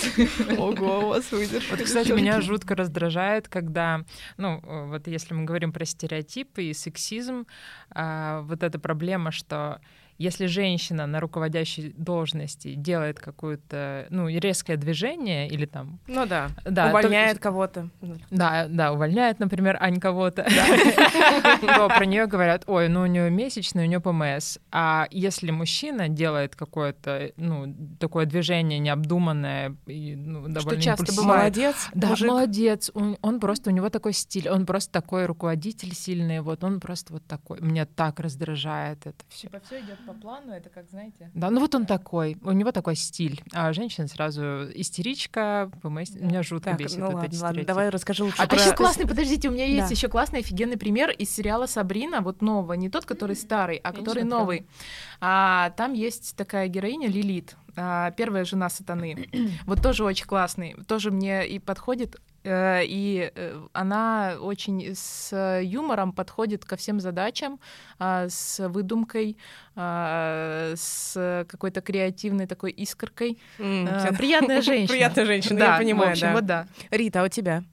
[0.58, 1.76] Ого, у вас выдержка.
[1.76, 4.00] Вот, кстати, меня жутко раздражает, когда,
[4.36, 7.46] ну, э, вот если мы говорим про стереотипы и сексизм,
[7.90, 9.80] а, вот эта проблема, что
[10.18, 16.88] если женщина на руководящей должности делает какое-то, ну, резкое движение или там, Ну да, да,
[16.88, 17.90] увольняет кого-то.
[18.30, 20.44] Да, да, увольняет, например, Ань кого-то.
[21.60, 24.58] То про нее говорят, ой, ну у нее месячный, у нее ПМС.
[24.70, 31.56] А если мужчина делает какое-то, ну, такое движение необдуманное и ну, довольно часто импульсивное, бывает.
[31.56, 32.28] Молодец, да, мужик.
[32.28, 32.90] молодец.
[32.94, 37.12] Он, он просто, у него такой стиль, он просто такой руководитель сильный, вот он просто
[37.12, 37.60] вот такой.
[37.60, 39.48] Меня так раздражает это все.
[39.48, 41.30] Типа все идет по плану, это как, знаете...
[41.34, 43.42] Да, ну вот он такой, у него такой стиль.
[43.52, 44.42] А женщина сразу
[44.74, 46.10] истеричка, ПМС.
[46.14, 48.56] Меня жутко Так, бесит ну вот ладно, эти ладно, давай расскажи лучше А про...
[48.56, 49.94] еще классный, подождите, у меня есть Да.
[49.94, 53.98] еще классный офигенный пример из сериала Сабрина, вот нового, не тот, который старый, а не
[53.98, 54.66] который новый.
[55.20, 59.28] А, там есть такая героиня Лилит, а, первая жена сатаны.
[59.66, 66.64] вот тоже очень классный, тоже мне и подходит и э, она очень с юмором подходит
[66.64, 67.58] ко всем задачам,
[67.98, 69.36] а, с выдумкой,
[69.76, 73.38] а, с какой-то креативной такой искоркой.
[73.58, 74.88] Mm, Приятная женщина.
[74.88, 76.66] Приятная женщина, я понимаю, в общем, да.
[76.90, 77.64] Рита, а у тебя?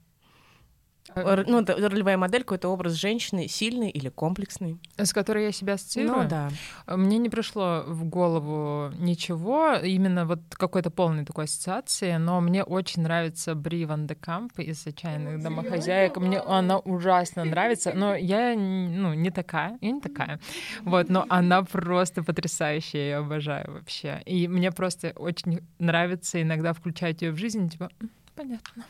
[1.16, 4.78] Ну, ролевая модель, какой-то образ женщины, сильный или комплексный?
[4.96, 6.22] С которой я себя ассоциирую?
[6.22, 6.50] Ну да.
[6.86, 13.02] Мне не пришло в голову ничего, именно вот какой-то полной такой ассоциации, но мне очень
[13.02, 16.16] нравится Бри Ван де Камп из «Отчаянных домохозяек».
[16.16, 20.40] Мне она ужасно нравится, но я ну, не такая, я не такая.
[20.82, 24.22] Вот, но она просто потрясающая, я ее обожаю вообще.
[24.26, 28.84] И мне просто очень нравится иногда включать ее в жизнь, типа, «М, понятно.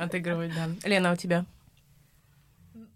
[0.00, 0.68] Отыгрывать, да.
[0.88, 1.44] Лена, у тебя?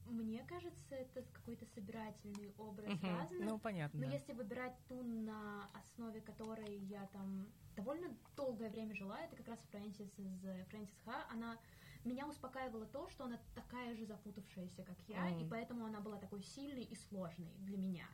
[0.07, 3.41] Мне кажется, это какой-то собирательный образ разных.
[3.41, 4.07] Ну, понятно.
[4.07, 7.47] Но если выбирать ту, на основе которой я там
[7.77, 11.59] довольно долгое время жила, это как раз Фрэнсис из э, Фрэнсис Ха, она
[12.05, 15.49] меня успокаивала то, что она такая же запутавшаяся, как я, и Мгм.
[15.51, 18.07] поэтому она была такой сильной и сложной для меня.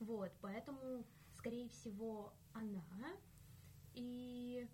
[0.00, 2.82] Вот, поэтому, скорее всего, она.
[3.94, 4.66] И...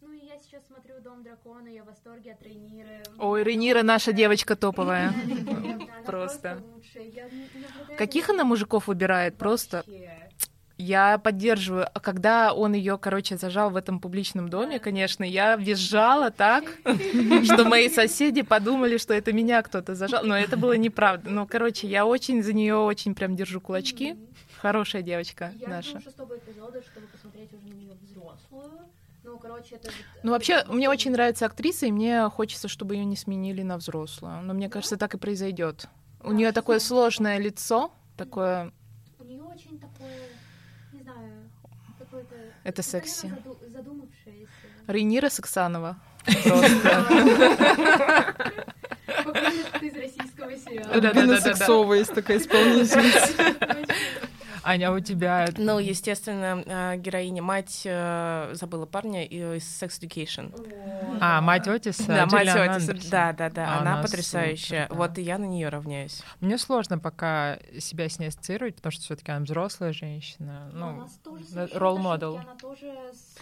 [0.00, 3.02] Ну и я сейчас смотрю «Дом дракона», я в восторге от Рейниры.
[3.18, 5.12] Ой, Ренира наша девочка топовая.
[6.06, 6.62] Просто.
[6.94, 7.28] Я
[7.96, 9.36] Каких она мужиков выбирает?
[9.36, 9.84] Просто
[10.78, 11.88] я поддерживаю.
[11.92, 16.64] А когда он ее, короче, зажал в этом публичном доме, конечно, я визжала так,
[17.44, 20.22] что мои соседи подумали, что это меня кто-то зажал.
[20.24, 21.28] Но это было неправда.
[21.30, 24.16] Ну, короче, я очень за нее очень прям держу кулачки.
[24.60, 25.90] Хорошая девочка Я наша.
[25.90, 28.87] жду шестого эпизода, чтобы посмотреть уже на нее взрослую.
[29.48, 29.86] Ну, короче, это...
[29.86, 33.62] вот, Ну, э, вообще, мне очень нравится актриса, и мне хочется, чтобы ее не сменили
[33.62, 34.42] на взрослую.
[34.42, 35.88] Но мне кажется, так и произойдет.
[36.22, 38.72] У нее такое сложное лицо, такое.
[39.18, 40.18] У нее очень такое,
[40.92, 41.50] не знаю,
[41.98, 42.34] какое-то...
[42.64, 43.28] Это секси.
[43.28, 44.48] заду- задумавшееся.
[44.86, 45.96] Рейнира Саксанова.
[46.24, 46.32] Ты
[49.86, 50.92] из российского сериала.
[50.92, 53.54] Альбина Сексова есть такая исполнительница.
[54.64, 55.48] Аня, а у тебя...
[55.56, 60.52] Ну, естественно, э, героиня, мать, э, забыла парня и- из Sex Education.
[61.20, 63.10] А, мать Отиса, Да, мать Отиса, Андерсон.
[63.10, 64.86] да, да, да, А, она потрясающая.
[64.90, 66.22] Вот и я на нее равняюсь.
[66.40, 70.70] Мне сложно пока себя с ней ассоциировать, потому что все-таки она взрослая женщина.
[70.72, 71.06] Ну,
[72.52, 72.94] тоже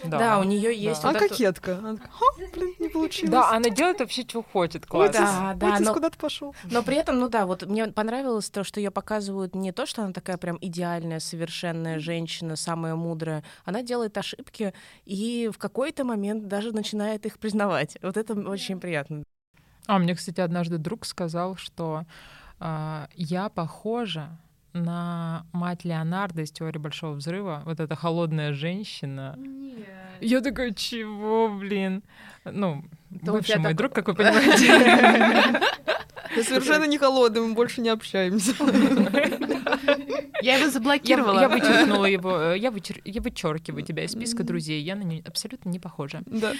[0.03, 1.03] да, у нее есть.
[1.03, 1.77] А кокетка.
[1.77, 3.31] Она такая, «Ха, блин, не получилось.
[3.31, 5.53] да, она делает вообще, что хочет, классно.
[5.55, 6.55] Да, да, куда-то пошел.
[6.65, 10.03] Но при этом, ну да, вот мне понравилось то, что ее показывают не то, что
[10.03, 13.43] она такая прям идеальная, совершенная женщина, самая мудрая.
[13.65, 14.73] Она делает ошибки
[15.05, 17.97] и в какой-то момент даже начинает их признавать.
[18.01, 19.23] Вот это очень приятно.
[19.87, 22.03] А мне, кстати, однажды друг сказал, что
[22.59, 24.37] а, я похожа
[24.73, 27.63] на мать Леонардо из теории большого взрыва.
[27.65, 29.35] Вот эта холодная женщина.
[29.37, 29.87] Нет.
[30.21, 32.03] Я такая, чего, блин?
[32.43, 32.83] Ну,
[33.15, 35.61] Это у бывший мой так- друг, как вы понимаете.
[36.37, 38.53] Я совершенно не холодный, мы больше не общаемся.
[40.41, 41.39] Я его заблокировала.
[41.39, 44.81] я вычеркнула его, э, я, вычер- я вычеркиваю тебя из списка друзей.
[44.83, 46.21] Я на нее абсолютно не похожа.
[46.27, 46.53] Да.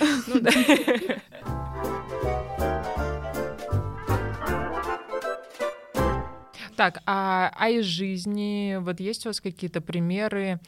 [6.76, 10.60] Так, а, а из жизни, вот есть у вас какие-то примеры?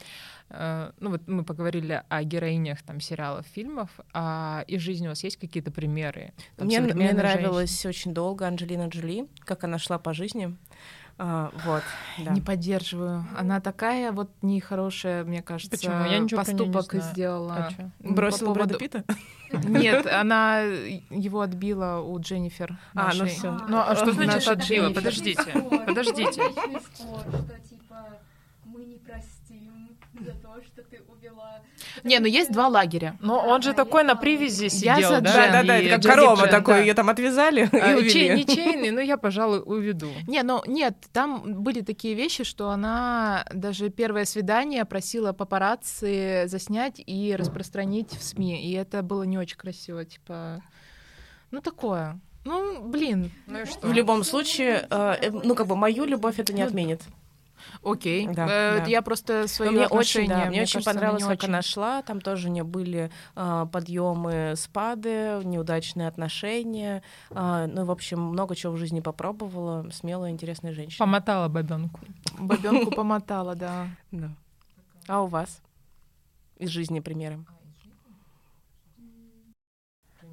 [0.49, 5.23] Э, Ну вот мы поговорили о героинях там сериалов, фильмов, а из жизни у вас
[5.23, 6.33] есть какие-то примеры?
[6.55, 10.55] Там, Мне, мне нравилась очень долго Анджелина Джоли, как она шла по жизни.
[11.21, 11.83] А, вот,
[12.19, 12.31] да.
[12.31, 13.25] Не поддерживаю.
[13.37, 16.05] Она такая вот нехорошая, мне кажется, Почему?
[16.05, 17.11] Я ничего не поступок знаю.
[17.11, 17.53] сделала.
[17.55, 19.03] А Бросила по Брэда поводу- Питта?
[19.67, 22.77] Нет, она его отбила у Дженнифер.
[22.95, 23.51] А, ну всё.
[23.67, 24.93] Ну а что значит отбила?
[24.93, 25.43] Подождите,
[25.85, 26.41] подождите.
[27.69, 28.05] типа
[28.63, 29.38] мы не простим
[30.13, 31.61] за то, что ты увела.
[32.03, 33.17] Не, ну есть два лагеря.
[33.21, 35.31] Но он же такой на привязи Я сидел, за да?
[35.31, 35.51] Джен.
[35.51, 36.79] Да, да, И это как корова Джен, такой, да.
[36.81, 38.35] ее там отвязали А, и чей- увели.
[38.35, 40.09] не чейный, но я, пожалуй, уведу.
[40.27, 47.01] Не, ну нет, там были такие вещи, что она даже первое свидание просила папарацци заснять
[47.05, 50.61] и распространить в СМИ, и это было не очень красиво, типа,
[51.51, 52.19] ну такое.
[52.45, 53.85] Ну, блин, Ну и что?
[53.87, 57.01] В любом случае, э, э, ну как бы мою любовь это не Ну, отменит.
[57.83, 58.27] Окей.
[58.27, 58.85] Да, Э, да.
[58.85, 61.49] Я просто свои мне очень, да, отношения, мне очень кажется, понравилось, не как очень.
[61.49, 62.01] она шла.
[62.01, 67.03] Там тоже не были э, подъемы, спады, неудачные отношения.
[67.31, 69.89] А, ну, в общем, много чего в жизни попробовала.
[69.91, 71.05] Смелая, интересная женщина.
[71.05, 71.99] Помотала бабенку.
[72.37, 73.87] Бабенку помотала, да.
[74.11, 74.29] Да.
[75.07, 75.61] А у вас?
[76.57, 77.39] Из жизни примеры.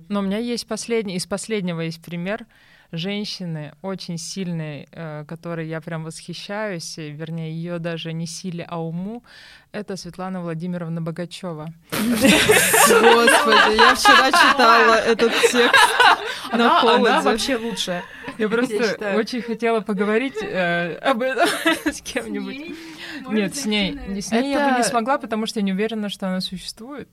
[0.08, 2.46] Но у меня есть последний, из последнего есть пример.
[2.92, 9.22] Женщины очень сильной, э, которой я прям восхищаюсь, вернее, ее даже не силе, а уму,
[9.72, 11.72] это Светлана Владимировна Богачева.
[11.90, 15.96] Господи, я вчера читала этот текст
[16.52, 17.08] на холоде.
[17.10, 18.02] Она вообще лучшая.
[18.38, 21.48] Я просто очень хотела поговорить э, об этом
[21.84, 22.74] с кем-нибудь.
[23.30, 26.28] Нет, с ней, с ней я бы не смогла, потому что я не уверена, что
[26.28, 27.08] она существует.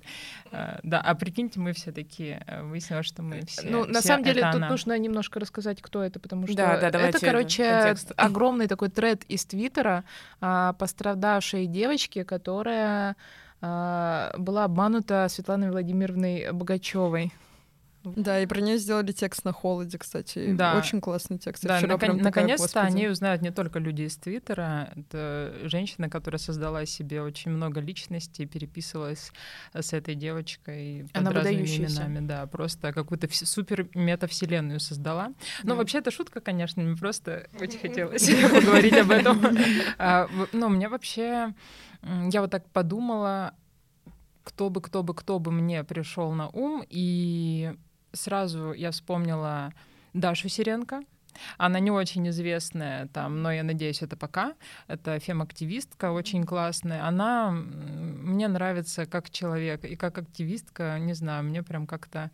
[0.52, 3.67] Э, да, а прикиньте, мы все такие, э, выяснилось, что мы все.
[3.67, 7.19] Ну, на самом деле, тут нужно немножко рассказать, кто это, потому что да, да, это,
[7.19, 10.04] короче, огромный такой тред из Твиттера
[10.41, 13.15] а, пострадавшей девочки, которая
[13.62, 17.32] а, была обманута Светланой Владимировной Богачевой.
[18.04, 20.54] Да, и про нее сделали текст на холоде, кстати.
[20.54, 20.78] Да.
[20.78, 21.63] Очень классный текст.
[21.63, 24.92] Да, вчера након- наконец-то о ней узнают не только люди из Твиттера.
[24.96, 29.32] Это женщина, которая создала себе очень много личностей, переписывалась
[29.74, 32.26] с этой девочкой под Она разными именами.
[32.26, 35.34] Да, просто какую-то супер метавселенную создала.
[35.63, 39.42] Но вообще это шутка, конечно, мне просто очень хотелось поговорить об этом.
[39.98, 41.54] А, ну, мне вообще...
[42.30, 43.54] Я вот так подумала,
[44.44, 47.74] кто бы, кто бы, кто бы мне пришел на ум, и
[48.13, 49.73] сразу я вспомнила
[50.13, 51.04] Дашу Сиренко.
[51.58, 54.54] Она не очень известная там, но я надеюсь, это пока.
[54.88, 57.08] Это фем-активистка, очень классная.
[57.08, 62.30] Она мне нравится как человек и как активистка, не знаю, мне прям как-то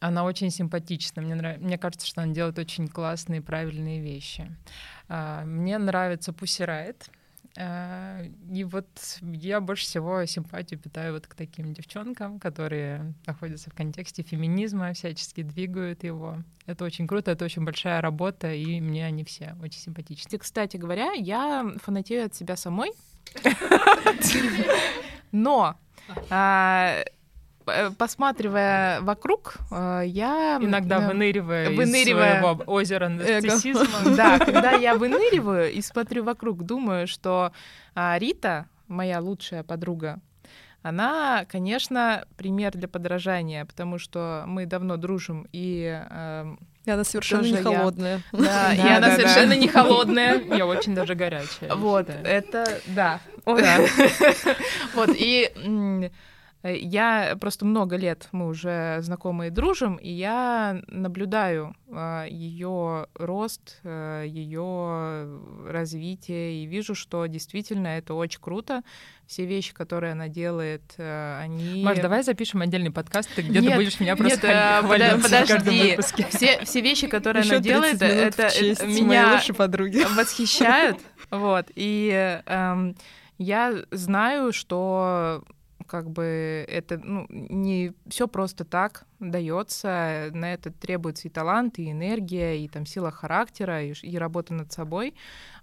[0.00, 1.22] она очень симпатична.
[1.22, 1.58] Мне, нрав...
[1.58, 4.50] мне кажется, что она делает очень классные, правильные вещи.
[5.08, 6.32] А, мне нравится.
[6.32, 6.94] Э,
[7.56, 8.86] и вот
[9.22, 15.42] я больше всего симпатию питаю вот к таким девчонкам, которые находятся в контексте феминизма, всячески
[15.42, 16.38] двигают его.
[16.66, 20.38] Это очень круто, это очень большая работа, и мне они все очень симпатичны.
[20.38, 22.92] Кстати говоря, я фанатею от себя самой.
[25.32, 25.76] Но
[26.30, 27.04] а, Э,
[27.98, 30.58] посматривая вокруг, э, я...
[30.60, 32.36] Иногда выныривая, выныривая...
[32.36, 33.86] из своего озера нарциссизма.
[34.16, 37.52] Да, когда я выныриваю и смотрю вокруг, думаю, что
[37.94, 40.20] а, Рита, моя лучшая подруга,
[40.82, 46.56] она, конечно, пример для подражания, потому что мы давно дружим, и э,
[46.86, 48.22] и она совершенно не холодная.
[48.32, 48.38] Я...
[48.38, 50.40] Да, и она совершенно не холодная.
[50.56, 51.74] Я очень даже горячая.
[51.74, 53.20] Вот, это, да.
[54.94, 56.10] Вот, и Э,
[56.62, 63.80] я просто много лет мы уже знакомы и дружим, и я наблюдаю э, ее рост,
[63.82, 68.82] э, ее развитие, и вижу, что действительно это очень круто.
[69.26, 71.84] Все вещи, которые она делает, они...
[71.84, 75.98] Маш, давай запишем отдельный подкаст, ты где-то будешь меня просто нет, хвалить подожди.
[76.30, 78.50] Все, все вещи, которые она делает, это,
[78.86, 80.04] меня подруги.
[80.16, 80.98] восхищают.
[81.30, 81.66] Вот.
[81.74, 82.96] И эм,
[83.38, 85.44] я знаю, что
[85.90, 91.90] как бы это ну, не все просто так дается, на это требуется и талант, и
[91.90, 95.14] энергия, и там сила характера, и, и работа над собой.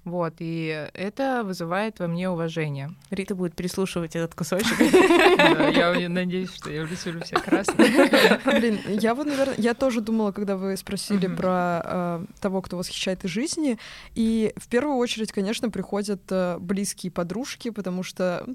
[0.07, 2.95] Вот, и это вызывает во мне уважение.
[3.09, 4.79] Рита будет переслушивать этот кусочек.
[4.79, 8.09] Я надеюсь, что я высижу все красные.
[8.45, 13.25] Блин, я вот, наверное, я тоже думала, когда вы спросили про э, того, кто восхищает
[13.25, 13.77] из жизни,
[14.15, 18.47] и в первую очередь, конечно, приходят э, близкие подружки, потому что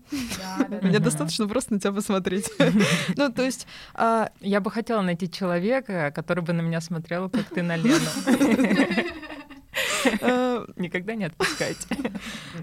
[0.83, 2.51] мне достаточно просто на тебя посмотреть.
[3.17, 3.67] Ну, то есть...
[3.95, 7.99] А, я бы хотела найти человека, который бы на меня смотрел, как ты на Лену.
[10.21, 11.87] Э, Никогда не отпускайте.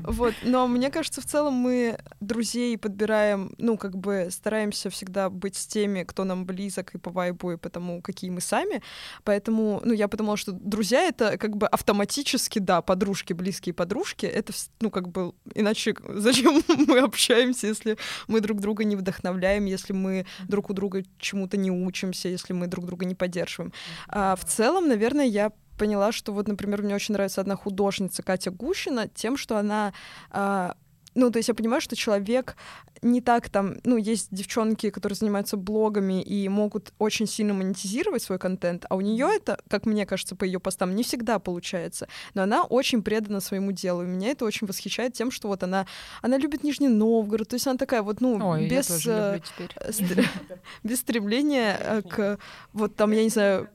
[0.04, 5.56] Вот, но мне кажется, в целом мы друзей подбираем, ну, как бы стараемся всегда быть
[5.56, 8.82] с теми, кто нам близок и по вайбу, и потому, какие мы сами.
[9.24, 14.26] Поэтому, ну, я подумала, что друзья— это как бы автоматически, да, подружки, близкие подружки.
[14.26, 17.98] Это, ну, как бы, иначе зачем мы общаемся, если
[18.28, 22.68] мы друг друга не вдохновляем, если мы друг у друга чему-то не учимся, если мы
[22.68, 23.74] друг друга не поддерживаем.
[24.08, 28.52] А в целом, наверное, я поняла, что вот, например, мне очень нравится одна художница Катя
[28.52, 29.94] Гущина тем, что она
[30.32, 30.74] э,
[31.16, 32.56] ну, то есть я понимаю, что человек
[33.02, 38.38] не так там, ну, есть девчонки, которые занимаются блогами и могут очень сильно монетизировать свой
[38.38, 42.08] контент, а у нее это, как мне кажется, по ее постам, не всегда получается.
[42.34, 44.04] Но она очень предана своему делу.
[44.04, 45.88] И меня это очень восхищает тем, что вот она,
[46.22, 49.42] она любит Нижний Новгород, то есть она такая вот, ну, Ой, без, э,
[50.84, 52.38] без стремления э, к
[52.74, 53.70] вот там, я не знаю,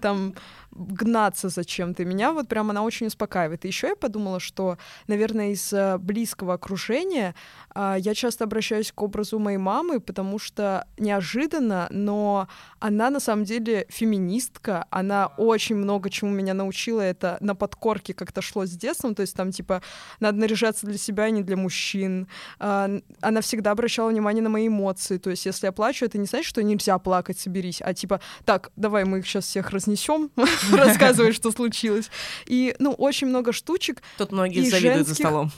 [0.00, 0.34] там
[0.72, 2.04] гнаться за чем-то.
[2.04, 3.64] Меня вот прям она очень успокаивает.
[3.64, 7.34] И еще я подумала, что, наверное, из э, близкого окружения
[7.74, 13.86] я часто обращаюсь к образу моей мамы, потому что неожиданно, но она на самом деле
[13.88, 19.22] феминистка, она очень много чему меня научила, это на подкорке как-то шло с детством, то
[19.22, 19.82] есть там типа
[20.20, 22.26] надо наряжаться для себя, а не для мужчин.
[22.58, 22.90] А,
[23.20, 26.46] она всегда обращала внимание на мои эмоции, то есть если я плачу, это не значит,
[26.46, 30.30] что нельзя плакать, соберись, а типа так, давай мы их сейчас всех разнесем,
[30.72, 32.10] рассказывает, что случилось.
[32.46, 34.02] И, ну, очень много штучек.
[34.18, 35.52] Тут многие завидуют за столом.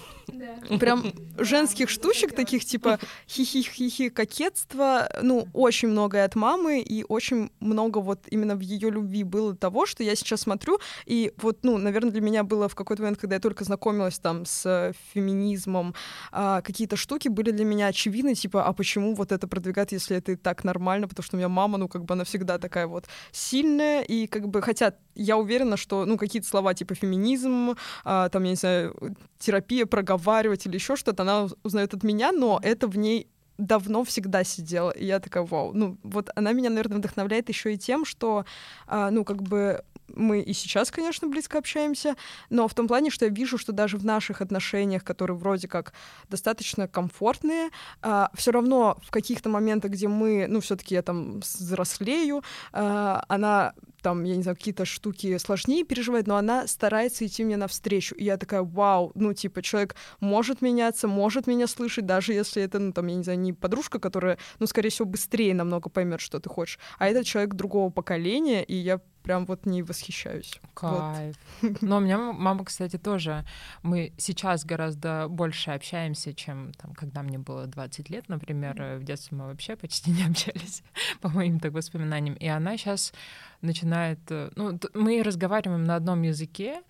[0.78, 2.98] Прям женских штучек, таких типа
[3.28, 9.24] хихи-хихи кокетства, ну, очень многое от мамы, и очень много вот именно в ее любви
[9.24, 13.02] было того, что я сейчас смотрю, и вот, ну, наверное, для меня было в какой-то
[13.02, 15.94] момент, когда я только знакомилась там с феминизмом,
[16.30, 20.32] а, какие-то штуки были для меня очевидны, типа, а почему вот это продвигать, если это
[20.32, 23.06] и так нормально, потому что у меня мама, ну, как бы она всегда такая вот
[23.32, 28.42] сильная, и как бы, хотя я уверена, что, ну, какие-то слова типа феминизм, а, там,
[28.44, 32.96] я не знаю, терапия, проговаривать или еще что-то, она узнает от меня, но это в
[32.96, 34.90] ней давно всегда сидела.
[34.90, 35.72] И я такая, вау.
[35.72, 38.44] Ну, вот она меня, наверное, вдохновляет еще и тем, что,
[38.86, 42.16] а, ну, как бы мы и сейчас, конечно, близко общаемся,
[42.50, 45.92] но в том плане, что я вижу, что даже в наших отношениях, которые вроде как
[46.28, 52.42] достаточно комфортные, а, все равно в каких-то моментах, где мы, ну, все-таки я там взрослею,
[52.72, 57.56] а, она там, я не знаю, какие-то штуки сложнее переживает, но она старается идти мне
[57.56, 58.14] навстречу.
[58.16, 62.78] И я такая, вау, ну, типа, человек может меняться, может меня слышать, даже если это,
[62.78, 66.40] ну, там, я не знаю, не подружка, которая, ну, скорее всего, быстрее намного поймет, что
[66.40, 70.60] ты хочешь, а это человек другого поколения, и я прям вот не восхищаюсь.
[70.74, 71.36] Кайф.
[71.62, 71.82] Вот.
[71.82, 73.44] Но у меня мама, кстати, тоже.
[73.82, 78.74] Мы сейчас гораздо больше общаемся, чем там, когда мне было 20 лет, например.
[78.74, 78.98] Mm-hmm.
[78.98, 80.82] В детстве мы вообще почти не общались,
[81.20, 82.34] по моим так воспоминаниям.
[82.34, 83.12] И она сейчас
[83.60, 84.20] начинает...
[84.30, 86.82] Э, ну, мы разговариваем на одном языке,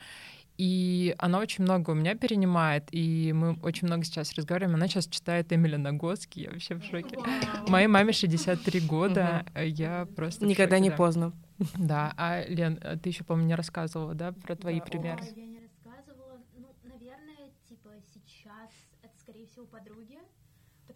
[0.62, 4.76] и она очень много у меня перенимает, и мы очень много сейчас разговариваем.
[4.76, 7.18] Она сейчас читает Эмиля Нагоски, я вообще в шоке.
[7.66, 9.64] Моей маме 63 года, угу.
[9.64, 10.96] я просто Никогда шоке, не да.
[10.96, 11.32] поздно.
[11.76, 14.84] Да, а, Лен, а ты еще, по-моему, не рассказывала, да, про твои да.
[14.84, 15.24] примеры?
[15.34, 16.38] Я не рассказывала.
[16.56, 18.70] Ну, наверное, типа сейчас
[19.02, 20.11] это, скорее всего, подруги,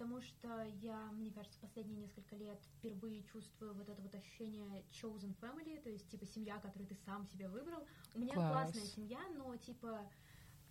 [0.07, 5.35] потому что я, мне кажется, последние несколько лет впервые чувствую вот это вот ощущение chosen
[5.41, 7.85] family, то есть, типа, семья, которую ты сам себе выбрал.
[8.15, 8.53] У меня Класс.
[8.53, 10.09] классная семья, но, типа,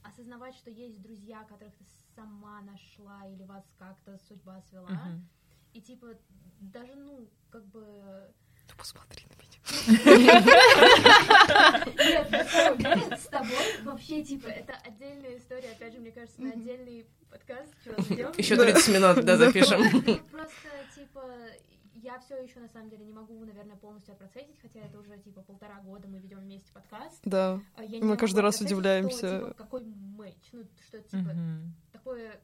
[0.04, 5.20] осознавать, что есть друзья, которых ты сама нашла или вас как-то судьба свела, uh-huh.
[5.74, 6.16] и, типа,
[6.62, 8.34] даже, ну, как бы...
[8.70, 9.60] Ну, посмотри на меня.
[11.98, 17.74] Нет, с тобой вообще, типа, это отдельная история, опять же, мне кажется, на отдельный подкаст.
[18.38, 19.82] Еще 30 минут, да, запишем.
[20.32, 21.22] Просто, типа,
[22.06, 25.42] я все еще на самом деле не могу, наверное, полностью опроцессить, хотя это уже типа
[25.42, 27.20] полтора года мы ведем вместе подкаст.
[27.24, 27.60] Да.
[27.76, 29.38] А я мы каждый раз удивляемся.
[29.38, 31.62] Что, типа, какой матч, ну что типа mm-hmm.
[31.92, 32.40] такое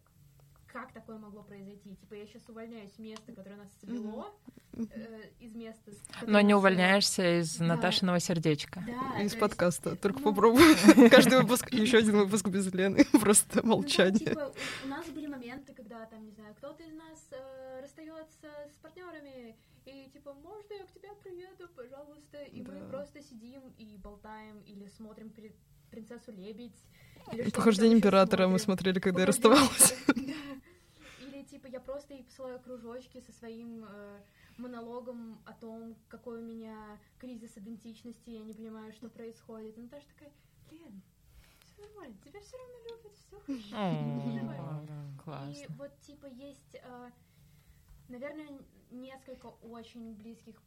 [0.72, 1.96] как такое могло произойти?
[1.96, 4.34] Типа, я сейчас увольняюсь с места, которое нас свело,
[4.74, 5.92] э, из места...
[6.26, 7.66] Но не увольняешься из да.
[7.66, 8.84] Наташиного сердечка.
[8.86, 9.92] Да, из подкаста.
[9.92, 10.26] Есть, Только ну...
[10.26, 10.64] попробуй.
[11.10, 13.06] Каждый выпуск, еще один выпуск без Лены.
[13.22, 14.30] Просто молчание.
[14.30, 14.54] Ну, да, типа,
[14.86, 19.56] у нас были моменты, когда, там, не знаю, кто-то из нас э, расстается с партнерами,
[19.86, 22.44] и типа, можно я к тебе приеду, пожалуйста?
[22.44, 22.72] И да.
[22.72, 25.32] мы просто сидим и болтаем или смотрим
[25.92, 26.82] принцессу лебедь
[27.54, 29.94] Похождение императора мы смотрели, когда я расставалась.
[31.22, 34.20] Или типа я просто ей посылаю кружочки со своим э,
[34.58, 39.78] монологом о том, какой у меня кризис идентичности, я не понимаю, что происходит.
[39.78, 40.32] И Наташа такая,
[40.72, 41.02] Лен,
[41.66, 43.76] все нормально, тебя все равно любят, все хорошо.
[45.24, 45.52] Классно.
[45.52, 47.12] И вот типа есть, э,
[48.10, 48.50] наверное,
[48.90, 50.62] несколько очень близких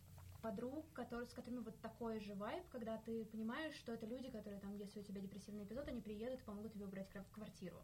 [0.44, 4.60] подруг, которые, с которыми вот такой же вайб, когда ты понимаешь, что это люди, которые
[4.60, 7.78] там, если у тебя депрессивный эпизод, они приедут и помогут тебе убрать квартиру.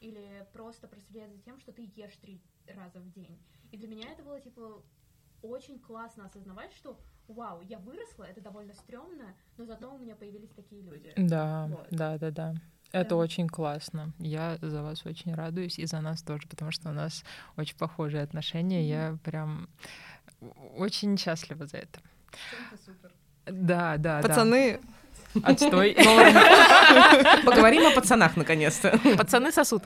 [0.00, 2.40] Или просто проследят за тем, что ты ешь три
[2.74, 3.38] раза в день.
[3.70, 4.82] И для меня это было, типа,
[5.42, 6.98] очень классно осознавать, что
[7.28, 11.12] вау, я выросла, это довольно стрёмно, но зато у меня появились такие люди.
[11.18, 11.88] Да, вот.
[11.90, 12.54] да, да, да.
[12.92, 13.16] Это да.
[13.16, 14.14] очень классно.
[14.18, 17.24] Я за вас очень радуюсь, и за нас тоже, потому что у нас
[17.56, 18.80] очень похожие отношения.
[18.80, 19.12] Mm-hmm.
[19.12, 19.68] Я прям
[20.76, 22.00] очень счастлива за это.
[23.46, 24.80] Да, да, Пацаны,
[25.34, 25.50] да.
[25.50, 25.94] Отстой.
[27.44, 28.98] Поговорим о пацанах наконец-то.
[29.16, 29.84] Пацаны сосут.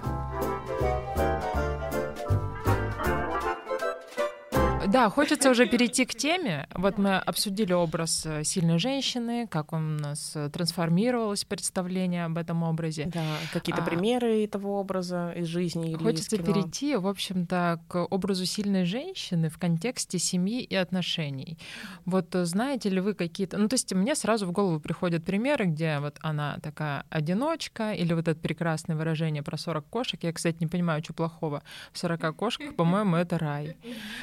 [4.91, 6.66] Да, хочется уже перейти к теме.
[6.74, 12.36] Вот мы обсудили образ э, сильной женщины, как он у нас э, трансформировалось представление об
[12.36, 13.05] этом образе.
[13.07, 13.22] Да,
[13.53, 16.53] какие-то а, примеры этого образа из жизни или Хочется из кино.
[16.53, 21.57] перейти, в общем-то, к образу сильной женщины в контексте семьи и отношений.
[22.05, 23.59] Вот э, знаете ли вы какие-то...
[23.59, 28.12] Ну, то есть мне сразу в голову приходят примеры, где вот она такая одиночка, или
[28.12, 30.20] вот это прекрасное выражение про 40 кошек.
[30.24, 31.62] Я, кстати, не понимаю, что плохого
[31.93, 32.74] в 40 кошках.
[32.74, 33.76] По-моему, это рай.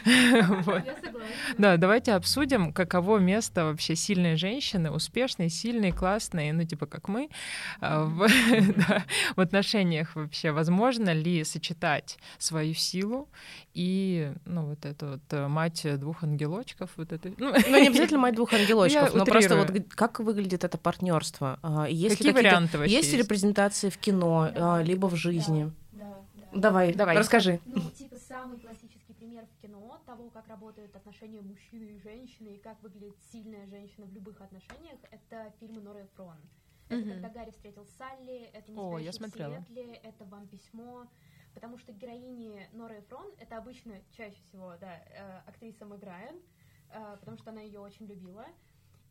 [0.66, 0.84] Вот.
[1.58, 7.30] Да, давайте обсудим, каково место вообще сильной женщины, успешной, сильной, классной, ну типа как мы,
[7.82, 8.28] а, в,
[8.88, 9.04] да,
[9.36, 10.52] в отношениях вообще.
[10.52, 13.28] Возможно ли сочетать свою силу
[13.74, 17.30] и, ну вот эту вот э, мать двух ангелочков, вот это.
[17.38, 21.60] Ну, Ну, не обязательно мать двух ангелочков, но просто вот как выглядит это партнерство?
[21.90, 23.26] Есть ли Какие какие-то- варианты вообще Есть ли есть?
[23.30, 25.72] репрезентации в кино, а, либо в жизни?
[25.94, 26.06] Да,
[26.36, 26.46] да.
[26.60, 27.18] Давай, Давай.
[27.18, 27.60] расскажи.
[27.66, 32.58] Ну, типа, самый классический пример в кино того, как работают отношения мужчины и женщины, и
[32.60, 36.38] как выглядит сильная женщина в любых отношениях, это фильмы Норы Эфрон.
[36.90, 37.10] Это Мгм.
[37.10, 39.58] «Когда Гарри встретил Салли», это «Не О, я смотрела.
[39.60, 41.06] Сиэтле», это «Вам письмо»,
[41.54, 46.40] потому что героини Норы Эфрон— это обычно, чаще всего, да, э, актриса Мэг Райан,
[47.20, 48.46] потому что она ее очень любила.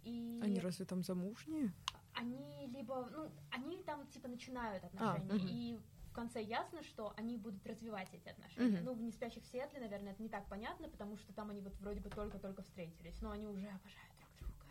[0.05, 1.73] И Они разве там замужние?
[2.15, 5.47] они либо, ну, они там типа начинают отношения, мгм.
[5.47, 8.79] и в конце ясно, что они будут развивать эти отношения.
[8.79, 8.85] Мгм.
[8.85, 11.61] Ну, в «Не спящих в Сиэтле», наверное, это не так понятно, потому что там они
[11.61, 14.67] вот вроде бы только-только встретились, но они уже обожают друг друга.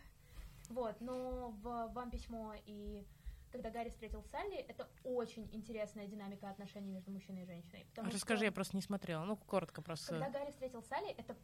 [0.68, 3.06] Вот, но в «Вам письмо» и
[3.52, 7.86] когда Гарри встретил Салли, это очень интересная динамика отношений между мужчиной и женщиной.
[7.90, 9.24] потому Расскажи, что я просто не смотрела.
[9.24, 10.18] Ну, коротко просто.
[10.18, 11.36] Когда Гарри встретил Салли, это,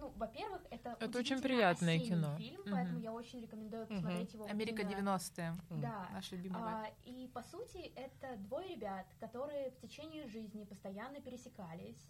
[0.00, 2.36] ну, во-первых, это, Это очень приятное кино.
[2.36, 2.70] фильм, Мгм.
[2.72, 4.44] поэтому я очень рекомендую посмотреть его.
[4.46, 5.54] Америка именно- 90-е.
[5.70, 5.80] М.
[5.80, 6.08] Да.
[6.12, 6.60] Наш любимый.
[6.60, 12.06] А, и по сути это двое ребят, которые в течение жизни постоянно пересекались,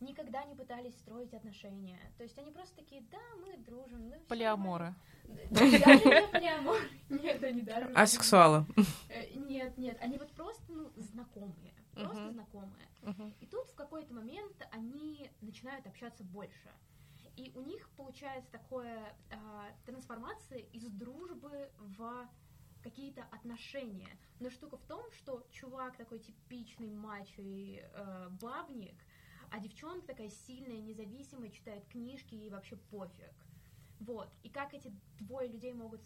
[0.00, 1.98] никогда не пытались строить отношения.
[2.18, 4.08] То есть они просто такие, да, мы дружим.
[4.08, 4.94] Ну, Полиаморы.
[5.24, 5.78] нормально».
[5.78, 6.80] Даже не полиамор.
[7.08, 7.86] Нет, они даже...
[7.94, 8.64] Асексуалы.
[9.08, 11.72] Э, Нет, нет, они вот просто, ну, знакомые.
[11.94, 12.88] Просто знакомые.
[13.40, 16.70] И тут в какой-то момент они начинают общаться больше.
[17.36, 22.28] И у них получается такое а, трансформация из дружбы в
[22.82, 24.18] какие-то отношения.
[24.40, 28.96] Но штука в том, что чувак такой типичный мачо и э, бабник,
[29.50, 33.32] а девчонка такая сильная, независимая, читает книжки и вообще пофиг.
[34.00, 34.28] Вот.
[34.42, 36.00] И как эти двое людей могут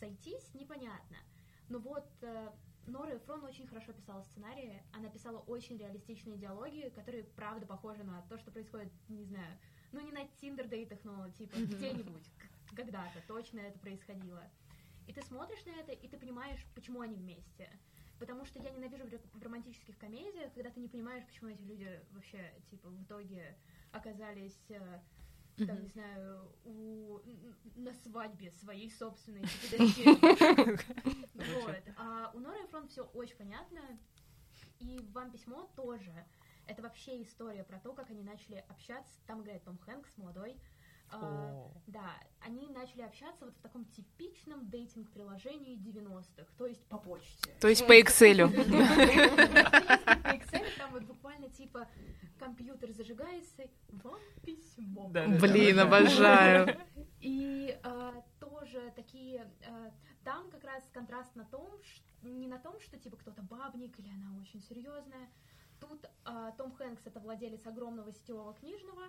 [0.00, 1.18] сойтись, непонятно.
[1.68, 2.50] Но вот э,
[2.86, 4.82] Нора Эфрон очень хорошо писала сценарии.
[4.92, 9.58] Она писала очень реалистичные диалоги, которые, правда, похожи на то, что происходит, не знаю,
[9.92, 12.24] ну не на тиндер-дейтах, но типа где-нибудь,
[12.74, 14.42] когда-то точно это происходило.
[15.06, 17.68] И ты смотришь на это, и ты понимаешь, почему они вместе.
[18.18, 22.54] Потому что я ненавижу в романтических комедиях, когда ты не понимаешь, почему эти люди вообще,
[22.70, 23.56] типа, в итоге
[23.90, 25.00] оказались, э,
[25.56, 27.18] там, не знаю, у,
[27.74, 30.82] на свадьбе своей собственной типа.
[31.34, 31.82] Вот.
[31.96, 33.80] А у Норы Фронт все очень понятно.
[34.78, 36.12] И вам письмо тоже.
[36.66, 39.12] Это вообще история про то, как они начали общаться.
[39.26, 40.56] Там играет Том Хэнкс, молодой.
[41.14, 47.52] А, да, они начали общаться вот в таком типичном дейтинг-приложении 90-х, то есть по почте.
[47.60, 48.48] То есть по Excel.
[50.22, 51.86] По Excel там вот буквально типа
[52.38, 55.08] компьютер зажигается, вам письмо.
[55.08, 56.78] Блин, обожаю.
[57.20, 59.50] И а, тоже такие...
[59.68, 59.90] а,
[60.24, 64.08] там как раз контраст на том, ш- не на том, что типа кто-то бабник или
[64.08, 65.28] она очень серьезная.
[65.82, 69.02] Тут а, Том Хэнкс это владелец огромного сетевого книжного,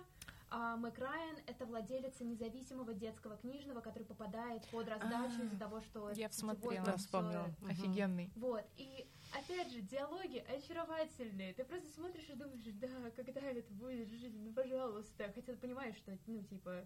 [0.50, 5.80] а Мэг Райан это владелица независимого детского книжного, который попадает под раздачу А, из-за того,
[5.82, 6.84] что я сетевой всмотрела.
[6.84, 7.54] Да, вспомнила.
[7.68, 8.32] Офигенный.
[8.34, 11.54] Вот, и опять же, диалоги очаровательные.
[11.54, 15.30] Ты просто смотришь и думаешь, да, когда это будет жизни, ну пожалуйста.
[15.32, 16.84] Хотя ты понимаешь, что, ну, типа,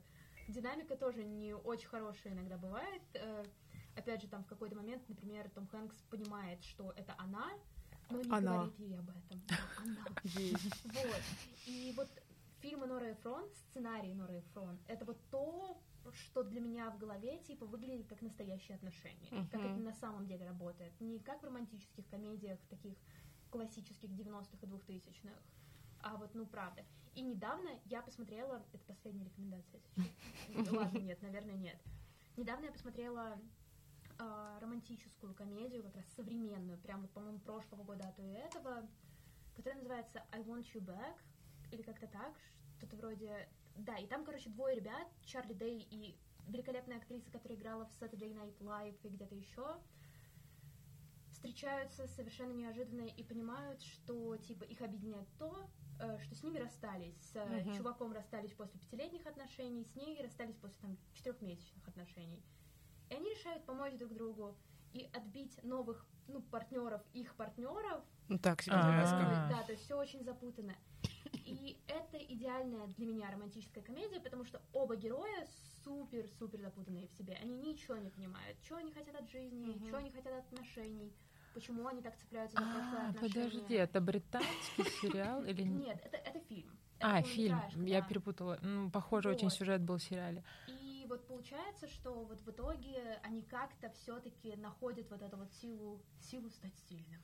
[0.48, 3.02] динамика тоже не очень хорошая иногда бывает.
[3.14, 3.42] Э,
[3.96, 7.50] Опять же, там в какой-то момент, например, Том Хэнкс понимает, что это она,
[8.10, 8.52] но не Она.
[8.54, 9.42] говорит ей об этом.
[9.78, 10.06] Она.
[10.84, 11.22] Вот.
[11.66, 12.08] И вот
[12.60, 15.80] фильмы Нора Эфрон, сценарий Нора Эфрон, это вот то,
[16.12, 19.28] что для меня в голове, типа, выглядит как настоящие отношения.
[19.50, 20.92] Как это на самом деле работает.
[21.00, 22.94] Не как в романтических комедиях, таких
[23.50, 25.32] классических 90-х и 2000-х,
[26.00, 26.84] а вот, ну, правда.
[27.14, 28.64] И недавно я посмотрела...
[28.72, 29.80] Это последняя рекомендация.
[30.70, 31.78] Ладно, нет, наверное, нет.
[32.36, 33.38] Недавно я посмотрела
[34.18, 38.88] а, романтическую комедию, как раз современную, прям вот, по-моему, прошлого года, а то и этого,
[39.54, 41.16] которая называется I Want You Back,
[41.70, 42.34] или как-то так,
[42.76, 43.48] что-то вроде...
[43.76, 48.34] Да, и там, короче, двое ребят, Чарли Дэй и великолепная актриса, которая играла в Saturday
[48.34, 49.80] Night Live и где-то еще,
[51.30, 55.68] встречаются совершенно неожиданно и понимают, что, типа, их объединяет то,
[56.00, 57.14] э, что с ними расстались.
[57.32, 57.76] С э, Мгм.
[57.76, 62.42] чуваком расстались после пятилетних отношений, с ней расстались после, там, четырехмесячных отношений.
[63.10, 64.54] И они решают помочь друг другу
[64.92, 69.48] и отбить новых, ну, партнеров, их партнеров, Ну, Так себе А.
[69.50, 70.74] да, то есть все очень запутанно.
[71.32, 75.46] И это идеальная для меня романтическая комедия, потому что оба героя
[75.84, 77.38] супер-супер запутанные в себе.
[77.40, 79.86] Они ничего не понимают, что они хотят от жизни, Мгм.
[79.86, 81.10] что они хотят от отношений,
[81.54, 83.32] почему они так цепляются за прошлое А, отношения.
[83.50, 85.86] подожди, это британский сериал или нет?
[85.86, 86.78] Нет, это, это фильм.
[87.00, 87.60] А, фильм.
[87.86, 88.58] Я перепутала.
[88.60, 89.52] Ну, похоже, очень Вот.
[89.54, 90.42] сюжет был в сериале.
[90.66, 96.02] И вот получается, что вот в итоге они как-то все-таки находят вот эту вот силу,
[96.20, 97.22] силу стать сильным.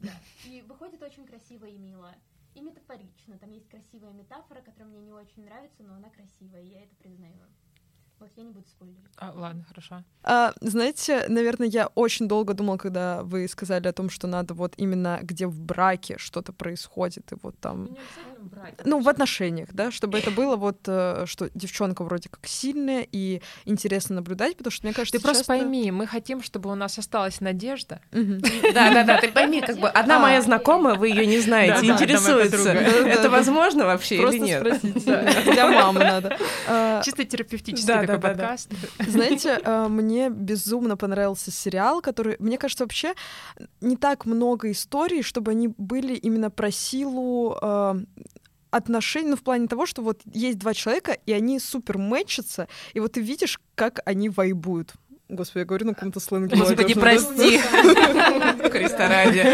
[0.00, 0.12] Да.
[0.46, 2.14] И выходит очень красиво и мило.
[2.54, 3.38] И метафорично.
[3.38, 6.94] Там есть красивая метафора, которая мне не очень нравится, но она красивая, и я это
[6.96, 7.46] признаю.
[8.22, 9.00] Вот я не буду спойлерить.
[9.16, 10.04] А, ладно, хорошо.
[10.22, 14.74] А, знаете, наверное, я очень долго думала, когда вы сказали о том, что надо вот
[14.76, 17.86] именно где в браке что-то происходит, и вот там...
[17.86, 18.74] не обязательно брать.
[18.84, 23.42] Ну, в отношениях, да, чтобы это было вот, э, что девчонка вроде как сильная и
[23.64, 26.96] интересно наблюдать, потому что, мне кажется, Ты просто часто- пойми, мы хотим, чтобы у нас
[26.98, 28.00] осталась надежда.
[28.12, 28.40] Мгм.
[28.72, 30.20] Да, да, да, ты пойми, как бы одна А.
[30.20, 32.70] моя знакомая, вы ее не знаете, интересуется.
[32.70, 34.60] Это возможно вообще или Просто нет?
[34.60, 35.52] спросите.
[35.52, 36.38] Для мамы надо.
[36.68, 38.48] А, Чисто терапевтический Да, такой да, да, да.
[38.48, 38.70] подкаст.
[39.08, 43.14] Знаете, э, мне безумно понравился сериал, который, мне кажется, вообще
[43.80, 47.94] не так много историй, чтобы они были именно про силу э,
[48.72, 53.00] отношений, ну, в плане того, что вот есть два человека, и они супер мэчатся, и
[53.00, 54.94] вот ты видишь, как они вайбуют.
[55.32, 56.56] Господи, я говорю на каком-то сленге.
[56.56, 57.58] Господи, прости.
[57.58, 59.46] Христа ради.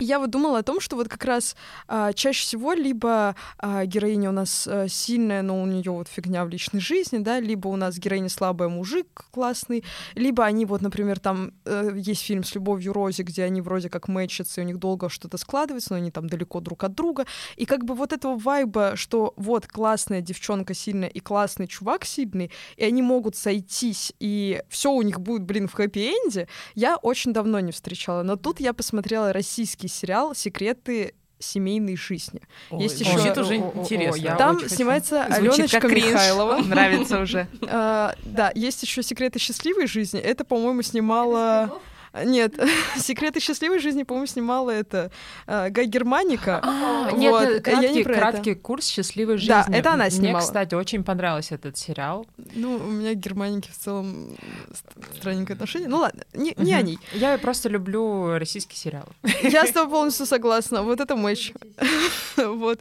[0.00, 1.56] Я вот думала о том, что вот как раз
[1.88, 6.44] а, чаще всего либо а, героиня у нас а, сильная, но у нее вот фигня
[6.44, 9.84] в личной жизни, да, либо у нас героиня слабая, мужик классный,
[10.14, 14.08] либо они вот, например, там э, есть фильм с Любовью Рози, где они вроде как
[14.08, 17.26] мэчатся, и у них долго что-то складывается, но они там далеко друг от друга.
[17.56, 22.50] И как бы вот этого вайба, что вот классная девчонка сильная и классный чувак сильный,
[22.76, 27.60] и они могут сойтись, и все у них будет, блин, в хэппи-энде, я очень давно
[27.60, 28.22] не встречала.
[28.22, 32.40] Но тут я посмотрела российский сериал «Секреты семейной жизни».
[32.72, 34.36] Есть еще- Звучит уже интересно.
[34.36, 34.68] Там хочу.
[34.68, 35.90] снимается Звучит Аленочка как.
[35.92, 36.56] Михайлова.
[36.64, 37.46] Нравится уже.
[37.62, 40.18] А, да, есть еще секреты счастливой жизни.
[40.20, 41.80] Это, по-моему, снимала.
[42.24, 42.54] Нет,
[42.98, 45.10] секреты счастливой жизни, по-моему, снимала это
[45.46, 46.60] а, Гай Германика.
[46.62, 48.20] А, Вот, Нет, я краткий, не про это.
[48.20, 49.48] краткий курс счастливой жизни.
[49.48, 50.40] Да, это она Мне, снимала.
[50.40, 52.26] кстати, очень понравился этот сериал.
[52.54, 54.36] Ну, у меня к Германике в целом
[54.72, 55.88] ст- странненькое отношение.
[55.88, 56.98] Ну ладно, не, не о ней.
[57.12, 59.08] Я просто люблю российские сериалы.
[59.42, 60.82] Я с тобой полностью согласна.
[60.82, 61.52] Вот это матч.
[62.36, 62.80] Вот.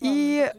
[0.00, 0.50] И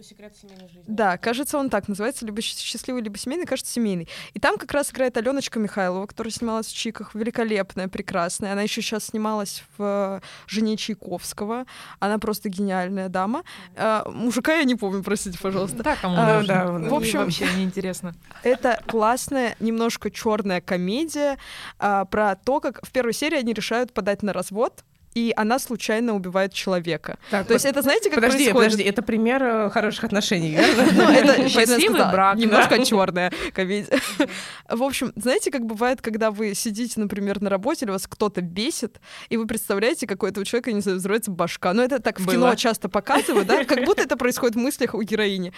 [0.88, 4.08] Да, кажется, он так называется, либо счастливый, либо семейный, кажется, семейный.
[4.34, 8.11] И там как раз играет Аленочка Михайлова, которая снималась в Чиках, великолепная, прекрасная.
[8.52, 11.66] Она еще сейчас снималась в э, «Жене Чайковского».
[12.00, 13.44] Она просто гениальная дама.
[13.76, 15.84] А, мужика я не помню, простите, пожалуйста.
[15.84, 16.48] Да, кому А, нужно.
[16.54, 18.14] да, Мне в общем- вообще неинтересно.
[18.44, 21.38] Это классная, немножко черная комедия
[21.80, 24.84] а, про то, как в первой серии они решают подать на развод,
[25.14, 27.18] и она случайно убивает человека.
[27.30, 28.72] Так, То есть это, знаете, как Подожди, происходит?
[28.72, 30.58] подожди, это пример э, хороших отношений?
[30.94, 34.00] Ну, это Счастливый брак, Немножко черная комедия.
[34.70, 39.00] В общем, знаете, как бывает, когда вы сидите, например, на работе, или вас кто-то бесит,
[39.30, 41.74] и вы представляете, как у этого человека, не знаю, взрывается башка.
[41.74, 43.64] Ну, это так в кино часто показывают, да?
[43.66, 45.54] Как будто это происходит в мыслях у героини.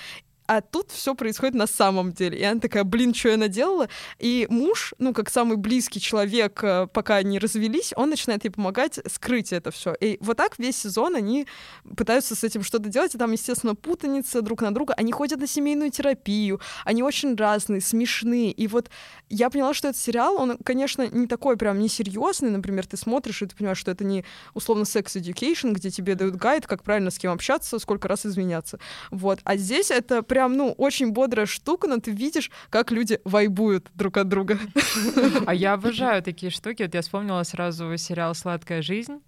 [0.46, 2.38] А тут все происходит на самом деле.
[2.38, 3.88] И она такая, блин, что я наделала?
[4.20, 9.00] И муж, ну, как самый близкий человек, э, пока они развелись, он начинает ей помогать
[9.12, 9.96] скрыть это все.
[10.00, 11.48] И вот так весь сезон они
[11.96, 14.94] пытаются с этим что-то делать, и там, естественно, путаница друг на друга.
[14.96, 18.52] Они ходят на семейную терапию, они очень разные, смешные.
[18.52, 18.90] И вот
[19.30, 23.46] я поняла, что этот сериал, он, конечно, не такой прям несерьезный, например, ты смотришь, и
[23.46, 27.18] ты понимаешь, что это не условно секс education, где тебе дают гайд, как правильно с
[27.18, 28.80] кем общаться, сколько раз извиняться.
[29.10, 29.40] Вот.
[29.44, 34.18] А здесь это прям, ну, очень бодрая штука, но ты видишь, как люди вайбуют друг
[34.18, 34.58] от друга.
[35.46, 36.82] А я обожаю такие штуки.
[36.82, 39.22] Вот я вспомнила сразу сериал «Сладкая жизнь».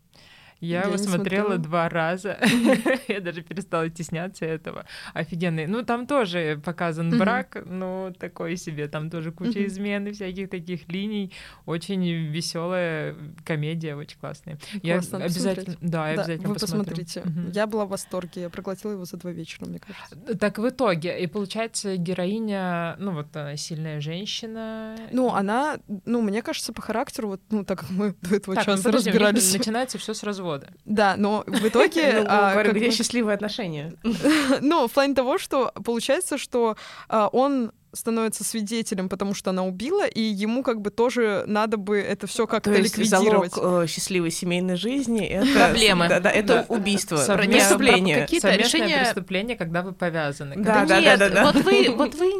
[0.66, 1.58] Я, Я его смотрела смотрела.
[1.58, 2.38] два раза.
[3.08, 4.86] Я даже перестала стесняться этого.
[5.14, 5.68] Офигенный.
[5.68, 8.88] Ну, там тоже показан брак, ну, такой себе.
[8.88, 9.68] Там тоже куча Мгм.
[9.68, 11.32] измен и всяких таких линий.
[11.66, 14.58] Очень веселая комедия, очень классная.
[14.84, 17.24] Я обязательно, да, я обязательно вы посмотрите.
[17.54, 20.38] Я была в восторге, я проглотила его за два вечера, мне кажется.
[20.38, 24.96] Так в итоге, и получается, героиня, ну вот она сильная женщина.
[25.12, 28.62] Ну, она, ну, мне кажется, по характеру, вот, ну, так как мы до этого ну,
[28.64, 29.54] часто разбирались.
[29.54, 30.55] начинается все с развода.
[30.86, 32.14] Да, но в итоге...
[32.22, 33.94] Ну, а, где бы- счастливые отношения?
[34.62, 36.76] Ну, в плане того, что получается, что
[37.10, 41.98] а, он становится свидетелем, потому что она убила, и ему как бы тоже надо бы
[41.98, 43.54] это все То как-то есть ликвидировать.
[43.54, 45.48] залог э, счастливой семейной жизни— это...
[45.58, 46.10] Проблемы.
[46.10, 46.76] Да, да, это Да.
[46.76, 48.22] убийство, Совместно- преступление.
[48.22, 50.56] Какие-то решения- преступление, когда вы повязаны.
[50.58, 51.46] Да, Когда- да, нет, да, да.
[51.46, 52.34] Вот вы, вот вы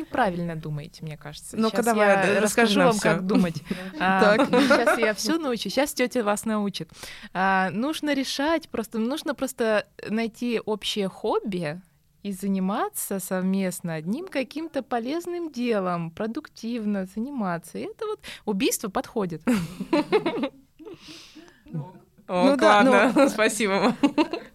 [0.00, 1.56] неправильно думаете, мне кажется.
[1.56, 3.62] Ну-ка, давай, я расскажу вам, как думать.
[3.94, 5.70] Сейчас я все научу.
[5.70, 6.90] Сейчас тетя вас научит.
[7.32, 11.80] А, Нужно решать, просто нужно просто найти общее хобби
[12.22, 17.78] и заниматься совместно одним каким-то полезным делом, продуктивно заниматься.
[17.78, 19.42] И это вот убийство подходит.
[22.30, 23.96] О, Ну да, ладно, спасибо.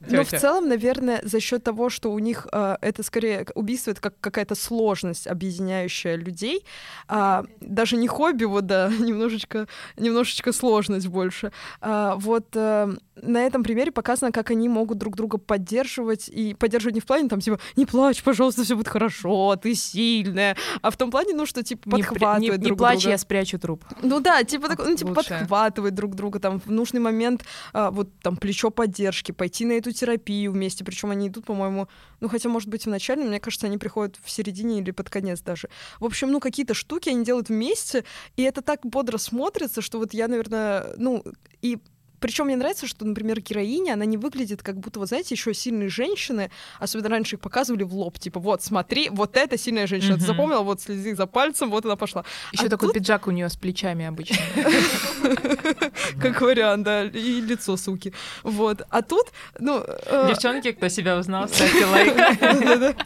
[0.08, 4.00] Но в целом, наверное, за счет того, что у них э, это скорее убийство, это
[4.00, 6.66] как какая-то сложность, объединяющая людей.
[7.10, 9.68] А, даже не хобби, вот да, немножечко,
[9.98, 11.52] немножечко сложность больше.
[11.82, 16.96] А, вот а, на этом примере показано, как они могут друг друга поддерживать и поддерживать
[16.96, 20.98] не в плане там типа не плачь, пожалуйста, все будет хорошо, ты сильная, а в
[20.98, 23.12] том плане, ну что типа подхватывать не, не, друг не плачь, друга.
[23.12, 23.84] я спрячу труп.
[24.02, 25.30] Ну да, типа так, ну типа Лучше.
[25.30, 27.44] подхватывать друг друга там в нужный момент
[27.74, 31.88] а, вот там плечо поддержки, пойти на эту терапию вместе, причем они идут, по-моему,
[32.20, 35.10] ну хотя может быть в начале, но мне кажется, они приходят в середине или под
[35.10, 35.70] конец даже.
[36.00, 38.04] В общем, ну какие-то штуки они делают вместе,
[38.36, 41.24] и это так бодро смотрится, что вот я, наверное, ну
[41.62, 41.80] и
[42.26, 45.90] причем мне нравится, что, например, героиня, она не выглядит как будто, вот знаете, еще сильные
[45.90, 46.50] женщины,
[46.80, 50.20] особенно раньше их показывали в лоб, типа, вот, смотри, вот эта сильная женщина, mm-hmm.
[50.20, 52.26] ты запомнила, вот следи за пальцем, вот она пошла.
[52.52, 52.96] Еще а такой тут...
[52.96, 54.38] пиджак у нее с плечами обычно.
[56.20, 58.12] Как вариант, да, и лицо суки.
[58.42, 58.82] Вот.
[58.90, 59.28] А тут,
[59.60, 59.84] ну...
[59.86, 62.16] Э, Девчонки, кто себя узнал, ставьте лайк.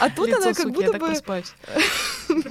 [0.00, 1.14] А тут она как будто бы...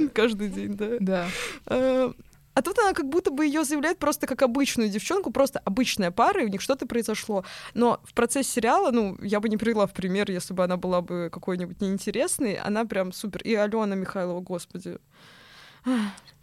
[0.14, 1.28] Каждый день, да.
[1.66, 2.14] Да.
[2.60, 6.42] А тут она как будто бы ее заявляет просто как обычную девчонку, просто обычная пара,
[6.42, 7.46] и у них что-то произошло.
[7.74, 11.00] Но в процессе сериала, ну, я бы не привела в пример, если бы она была
[11.00, 13.42] бы какой-нибудь неинтересной, она прям супер.
[13.44, 14.98] И Алена Михайлова, господи.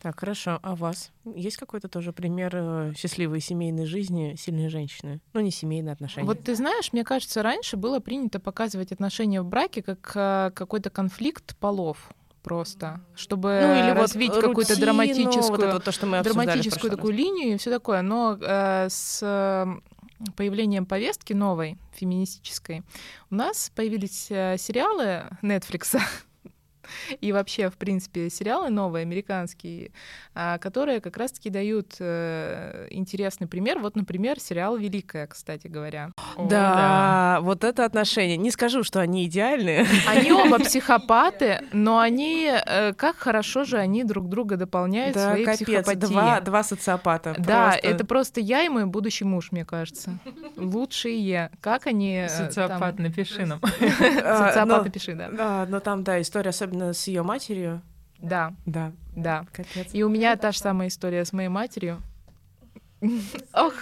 [0.01, 0.59] Так, хорошо.
[0.63, 5.21] А у вас есть какой-то тоже пример э, счастливой семейной жизни сильной женщины?
[5.35, 6.27] Ну, не семейные отношения.
[6.27, 10.89] Вот ты знаешь, мне кажется, раньше было принято показывать отношения в браке как э, какой-то
[10.89, 12.11] конфликт полов
[12.47, 17.11] просто, чтобы ну, или развить вот какую-то драматическую, вот это, то, что мы драматическую такую
[17.11, 17.19] раз.
[17.19, 18.03] линию и все такое.
[18.03, 19.67] Но э, с
[20.37, 22.85] появлением повестки новой, феминистической,
[23.31, 25.99] у нас появились э, сериалы Netflix,
[27.21, 29.93] и вообще, в принципе, сериалы новые, американские,
[30.35, 33.79] а, которые как раз-таки дают э, интересный пример.
[33.79, 36.11] Вот, например, сериал «Великая», кстати говоря.
[36.37, 38.37] О, да, да, вот это отношение.
[38.37, 39.87] Не скажу, что они идеальные.
[40.07, 45.45] Они оба психопаты, но они, э, как хорошо же они друг друга дополняют да, своей
[45.45, 46.13] капец, психопатией.
[46.13, 47.35] Два, два социопата.
[47.39, 47.89] Да, просто.
[47.89, 50.19] это просто я и мой будущий муж, мне кажется.
[50.57, 51.51] Лучшие.
[51.61, 52.27] Как они...
[52.27, 53.61] Э, Социопат, напиши нам.
[53.89, 55.31] Социопат, напиши, да.
[55.31, 57.83] Да, но там, да, история особенно особенно с ее матерью.
[58.19, 58.55] Да.
[58.67, 58.93] Да.
[59.15, 59.47] Да.
[59.53, 59.89] Капец.
[59.93, 62.03] И у меня та же самая история с моей матерью.
[63.55, 63.75] Ох.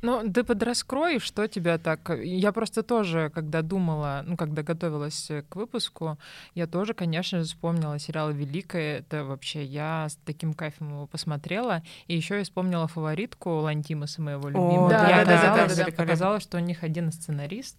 [0.00, 2.10] Ну, ты подраскрой, что тебя так...
[2.22, 6.18] Я просто тоже, когда думала, ну, когда готовилась к выпуску,
[6.54, 8.98] я тоже, конечно же, вспомнила сериал «Великая».
[8.98, 11.82] Это вообще я с таким кайфом его посмотрела.
[12.06, 14.86] И еще я вспомнила фаворитку Лантимаса, моего любимого.
[14.86, 17.76] О, да, я да, оказалось, да, да, да, оказалось, что у них один сценарист.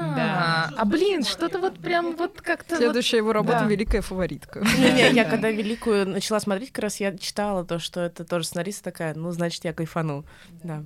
[0.00, 0.70] Да.
[0.76, 2.76] А, блин, что-то вот прям вот как-то...
[2.76, 4.60] Следующая его работа «Великая фаворитка».
[4.78, 8.82] Не-не, я когда «Великую» начала смотреть, как раз я читала то, что это тоже сценарист
[8.82, 10.24] такая, ну, значит, я кайфану.
[10.64, 10.82] Да.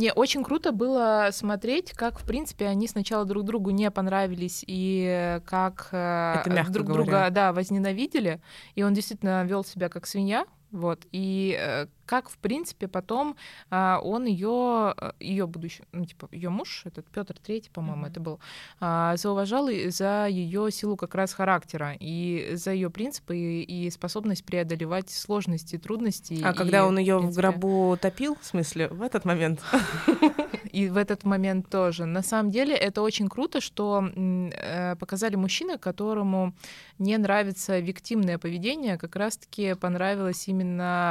[0.00, 5.42] Не, очень круто было смотреть, как, в принципе, они сначала друг другу не понравились и
[5.44, 7.04] как э, Это друг говоря.
[7.04, 8.40] друга да, возненавидели.
[8.76, 10.46] И он действительно вел себя как свинья.
[10.70, 11.06] Вот.
[11.12, 13.36] И э, как, в принципе, потом
[13.70, 18.10] а, он ее, э, ее будущий, ну, типа, ее муж, этот Петр Третий, по-моему, mm-hmm.
[18.10, 18.40] это был,
[18.80, 24.44] а, зауважал за ее силу как раз характера и за ее принципы и, и способность
[24.44, 26.40] преодолевать сложности, трудности.
[26.42, 29.60] А и, когда он ее в, в гробу топил, в смысле, в этот момент?
[30.72, 32.04] И в этот момент тоже.
[32.04, 36.54] На самом деле это очень круто, что э, показали мужчины, которому
[36.98, 40.59] не нравится виктимное поведение, как раз-таки понравилось именно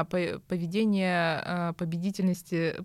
[0.10, 2.76] поведение поведение а, победительности,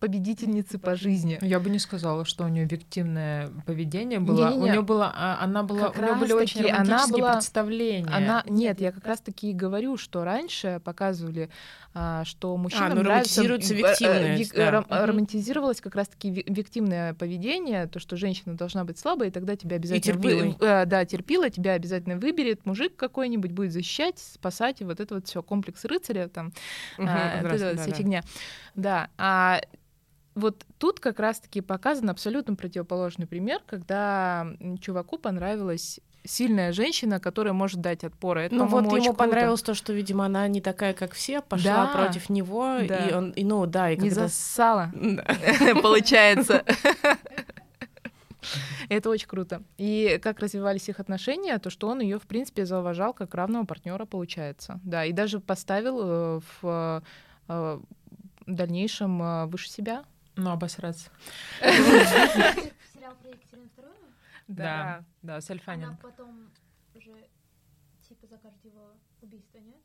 [0.00, 1.38] победительницы по жизни.
[1.42, 4.48] Я бы не сказала, что у нее объективное поведение было.
[4.48, 4.62] Не, не, не.
[4.62, 8.10] У нее было, а, она была, как у нее были очень она была, представления.
[8.10, 11.50] Она, нет, я как раз таки и говорю, что раньше показывали,
[11.94, 14.84] а, что мужчинам а, ну, нравится виктивность, да.
[15.06, 19.76] романтизировалось как раз таки виктимное поведение, то, что женщина должна быть слабой, и тогда тебя
[19.76, 20.56] обязательно и терпила.
[20.58, 25.14] Вы, э, да, терпила, тебя обязательно выберет мужик какой-нибудь, будет защищать, спасать, и вот это
[25.16, 26.52] вот все комплекс рыцаря там.
[26.98, 27.06] Угу,
[27.42, 27.96] вот эта да, вся да.
[27.96, 28.22] фигня.
[28.74, 29.60] Да, а
[30.34, 34.46] вот тут как раз-таки показан абсолютно противоположный пример, когда
[34.80, 38.38] чуваку понравилась сильная женщина, которая может дать отпор.
[38.38, 39.12] Это, ну вот ему круто.
[39.14, 43.06] понравилось то, что, видимо, она не такая, как все, пошла да, против него, да.
[43.06, 44.28] и он, и, ну да, и не когда...
[44.28, 44.92] засала,
[45.82, 46.64] получается.
[48.88, 49.62] Это очень круто.
[49.76, 54.04] И как развивались их отношения, то что он ее, в принципе, зауважал как равного партнера,
[54.04, 54.80] получается.
[54.84, 57.02] Да, и даже поставил э, в
[57.48, 57.80] э,
[58.46, 60.04] дальнейшем э, выше себя.
[60.36, 61.10] Ну, обосраться.
[61.60, 63.94] Сериал про Екатерину Вторую?
[64.46, 65.88] Да, да, с Альфанин.
[65.88, 66.50] Она потом
[66.94, 67.28] уже
[68.08, 69.80] типа закажет его убийство, нет?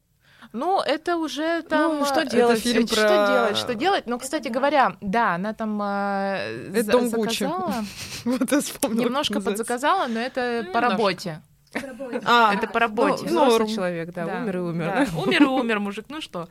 [0.51, 1.99] Ну, это уже там...
[1.99, 2.59] Ну, что э, делать?
[2.59, 3.57] это фильм Что про- делать?
[3.57, 4.07] Что делать?
[4.07, 7.73] Но, кстати говоря, да, она там э, Это Дом заказала,
[8.25, 9.03] Вот я вспомнила.
[9.05, 10.81] немножко подзаказала, но это по Немножко.
[10.81, 11.41] работе.
[11.73, 12.21] Работе.
[12.25, 13.25] А, Это по работе.
[13.29, 14.85] Ну, человек, да, Да, умер и умер.
[15.13, 15.19] да.
[15.21, 16.47] Умер и умер, мужик, ну что?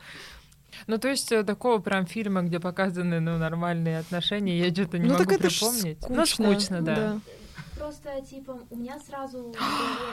[0.87, 5.05] Ну, то есть э, такого прям фильма, где показаны ну, нормальные отношения, я что-то не
[5.05, 5.97] ну могу так это припомнить.
[6.01, 6.15] скучно.
[6.15, 7.19] Ну, скучно, да.
[7.83, 9.53] Просто, типа, у меня сразу...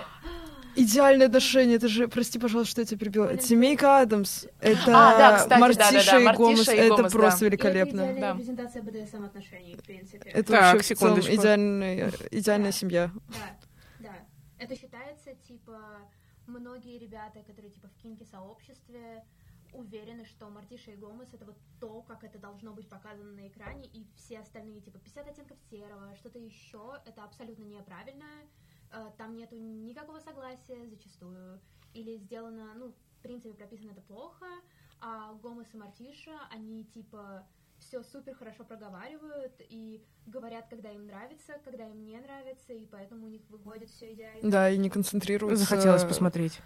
[0.74, 3.26] Идеальное отношение, это же, прости, пожалуйста, что я тебя перебила.
[3.28, 7.12] Блин, Семейка Адамс, это А, да, кстати, Мартиша да-да-да, и Мартиша Гомес, и это Гомес,
[7.12, 7.46] просто да.
[7.46, 8.00] Это великолепно.
[8.00, 8.32] идеальная Да.
[8.32, 10.30] репрезентация БДСМ отношений, в принципе.
[10.30, 11.42] Это Так, вообще в целом секундочку.
[11.42, 13.10] идеальная, идеальная семья.
[13.28, 13.56] Да,
[14.00, 14.14] да.
[14.58, 15.78] Это считается, типа,
[16.48, 19.22] многие ребята, которые, типа, в кинки-сообществе,
[19.72, 23.86] уверены, что Мартиша и Гомес— это вот то, как это должно быть показано на экране,
[23.86, 28.26] и все остальные, типа, 50 оттенков серого, что-то еще, это абсолютно неправильно.
[28.92, 31.60] Э, Там нету никакого согласия зачастую.
[31.94, 34.46] Или сделано, ну, в принципе, прописано это плохо,
[35.00, 37.46] а Гомес и Мартиша, они, типа,
[37.91, 43.26] все супер хорошо проговаривают и говорят, когда им нравится, когда им не нравится, и поэтому
[43.26, 44.49] у них выходит все идеально.
[44.49, 45.64] Да, и не концентрируются...
[45.64, 46.61] Захотелось посмотреть.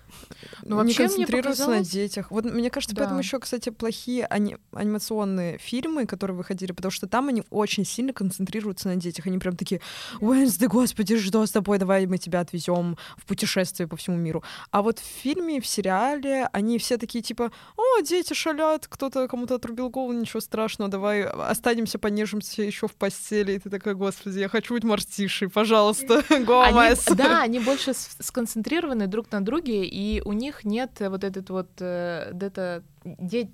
[0.62, 2.30] Ну, вообще, не концентрируются показалось- на детях.
[2.30, 3.22] Вот мне кажется, поэтому Да.
[3.22, 8.88] еще, кстати, плохие ани- анимационные фильмы, которые выходили, потому что там они очень сильно концентрируются
[8.88, 9.26] на детях.
[9.26, 9.80] Они прям такие,
[10.20, 11.78] Уэнсдей, господи, что с тобой?
[11.78, 14.42] Давай мы тебя отвезем в путешествие по всему миру.
[14.72, 19.54] А вот в фильме, в сериале, они все такие типа, о, дети шалят, кто-то кому-то
[19.54, 23.52] отрубил голову, ничего страшного, давай останемся, понежимся еще в постели.
[23.52, 27.04] И ты такая, господи, я хочу быть мартишей, пожалуйста, Гомес.
[27.06, 32.30] да, они больше сконцентрированы друг на друге, и у них нет вот этот вот э,
[32.32, 33.50] где-то де-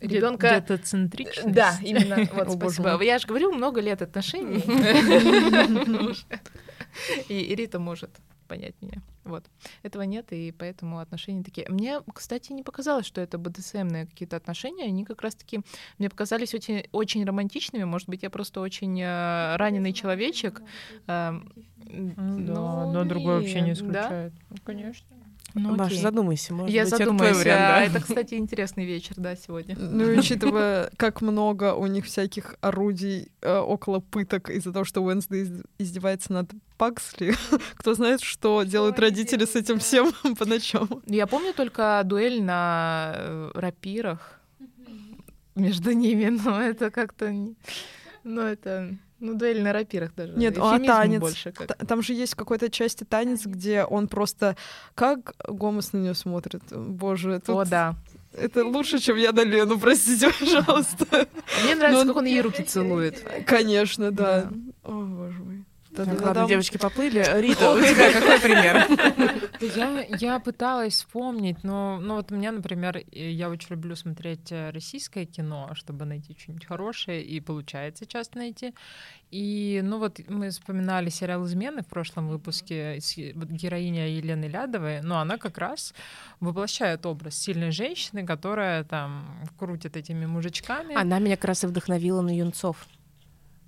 [0.00, 0.48] ребенка.
[0.58, 1.52] Где-то центричность.
[1.52, 2.28] Да, именно.
[2.32, 3.02] Вот, О, спасибо.
[3.02, 4.62] Я же говорю, много лет отношений.
[7.28, 8.10] И Рита может
[8.48, 9.00] понять меня.
[9.24, 9.44] Вот.
[9.82, 11.68] Этого нет, и поэтому отношения такие.
[11.68, 14.84] Мне, кстати, не показалось, что это БДСМные какие-то отношения.
[14.84, 15.60] Они как раз-таки
[15.98, 17.84] мне показались очень, очень романтичными.
[17.84, 20.62] Может быть, я просто очень э, раненый человечек.
[21.06, 21.52] Эм,
[21.84, 24.00] Ну, да, ну, одно другое вообще не нет, да?
[24.00, 24.32] исключает.
[24.50, 25.06] Ну, конечно.
[25.54, 25.98] Ну, Маша, окей.
[26.00, 27.32] задумайся, может Я быть, это задумаюсь.
[27.32, 27.84] твой вариант, а, да?
[27.84, 29.76] Это, кстати, интересный вечер, да, сегодня.
[29.78, 35.02] Ну, и учитывая, как много у них всяких орудий э, около пыток из-за того, что
[35.02, 37.34] Уэнсдей из- издевается над Паксли,
[37.74, 39.80] кто знает, что делают они родители с этим да.
[39.80, 40.88] всем по ночам.
[41.06, 44.40] Я помню только дуэль на э, рапирах
[45.54, 47.32] между ними, но это как-то...
[48.24, 48.96] Ну, это...
[49.22, 50.32] Ну, дуэль на рапирах даже.
[50.32, 51.20] Нет, а танец?
[51.20, 51.76] больше как.
[51.86, 54.56] Там же есть в какой-то части танец, где он просто...
[54.96, 56.62] Как Гомес на нее смотрит?
[56.72, 57.94] Боже, тут О, да.
[58.32, 61.28] это лучше, чем я на Лену, простите, пожалуйста.
[61.62, 63.24] Мне нравится, как он ей руки целует.
[63.46, 64.42] Конечно, да.
[64.42, 64.50] Да.
[64.82, 65.64] О, боже мой.
[65.94, 66.48] Так, ладно, Та-да-да-дам.
[66.48, 67.24] девочки поплыли.
[67.40, 69.42] Рита, у тебя какой пример?
[69.76, 74.70] Я, я пыталась вспомнить, но ну, вот у меня, например, я очень люблю смотреть э,
[74.70, 78.74] российское кино, чтобы найти что-нибудь хорошее, и получается часто найти.
[79.30, 85.38] И, ну вот мы вспоминали сериал «Измены» в прошлом выпуске, героиня Елены Лядовой, но она
[85.38, 85.94] как раз
[86.40, 89.24] воплощает образ сильной женщины, которая там
[89.56, 90.94] крутит этими мужичками.
[90.94, 92.76] Она меня как раз и вдохновила на юнцов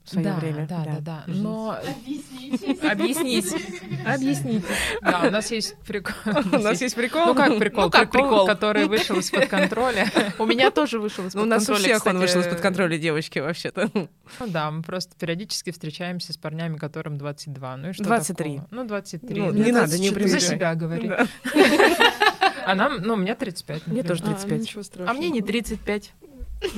[0.04, 0.66] в свое да, время.
[0.66, 1.24] Да, да, да.
[1.26, 1.42] Мгм.
[1.42, 2.88] Но Объясните.
[2.88, 3.56] объясните,
[4.04, 4.66] объясните.
[5.00, 6.14] Да, у нас есть прикол.
[6.52, 7.26] У нас есть прикол.
[7.26, 7.84] Ну как прикол?
[7.84, 10.10] Ну как прикол, который вышел из-под контроля.
[10.38, 13.38] У меня тоже вышел из Ну, у нас у всех он вышел из-под контроля, девочки,
[13.38, 13.90] вообще-то.
[13.94, 17.76] Ну да, мы просто периодически встречаемся с парнями, которым 22.
[17.78, 18.56] Ну и что 23.
[18.56, 18.68] такого?
[18.70, 19.40] Ну, 23.
[19.40, 20.28] Ну, не надо, не 24.
[20.28, 21.08] За себя говори.
[21.08, 21.26] Да.
[22.66, 23.86] А нам, ну, мне 35.
[23.88, 24.60] Мне тоже А, 35.
[24.60, 25.10] ничего страшного.
[25.10, 26.14] А мне не 35.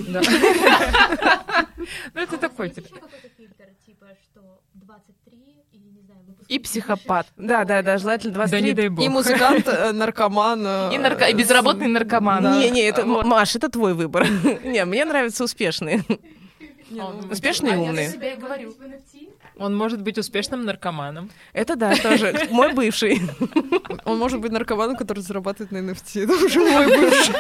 [0.09, 0.20] Да.
[2.14, 5.39] Ну, это такой, Есть типа, еще какой-то фильтр, типа, что 23
[5.72, 7.26] или, не знаю, выпуск И психопат.
[7.37, 8.72] Да, да, да, желательно да не 23.
[8.72, 9.05] дай бог.
[9.05, 10.64] И музыкант, э, наркоман.
[10.66, 11.26] э, И, нарко...
[11.28, 12.59] и безработный наркоман.
[12.59, 13.24] Не, не, это Вот.
[13.24, 14.26] Маш, это твой выбор.
[14.64, 16.03] Не, мне нравятся успешные.
[16.91, 18.07] Ну, Успешные и А я умные.
[18.09, 18.70] за себя и говорю.
[18.72, 19.28] в NFT?
[19.59, 21.30] Он может быть успешным наркоманом.
[21.53, 22.49] Это да, тоже.
[22.51, 23.20] Мой бывший.
[24.05, 26.24] Он может быть наркоманом, который зарабатывает на NFT.
[26.24, 27.34] Это уже мой бывший.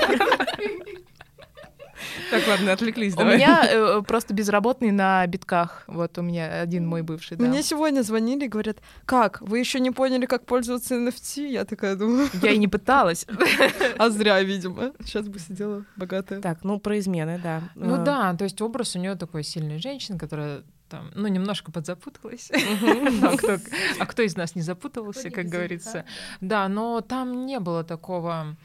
[2.30, 3.36] Так, ладно, отвлеклись, У давай.
[3.36, 5.84] меня э, просто безработный на битках.
[5.86, 7.36] Вот у меня один мой бывший.
[7.36, 11.48] Мне сегодня звонили и говорят, как, вы еще не поняли, как пользоваться NFT?
[11.48, 13.26] Я такая думаю, Я и не пыталась.
[13.98, 14.92] а зря, видимо.
[15.00, 16.40] Сейчас бы сидела богатая.
[16.40, 17.62] Так, ну про измены, да.
[17.74, 21.72] Ну А, да, то есть образ у нее такой сильной женщины, которая там, ну, немножко
[21.72, 22.50] подзапуталась.
[23.22, 23.58] А кто-
[23.98, 26.04] А кто из нас не запутывался, как говорится?
[26.40, 28.56] Да, но там не было такого...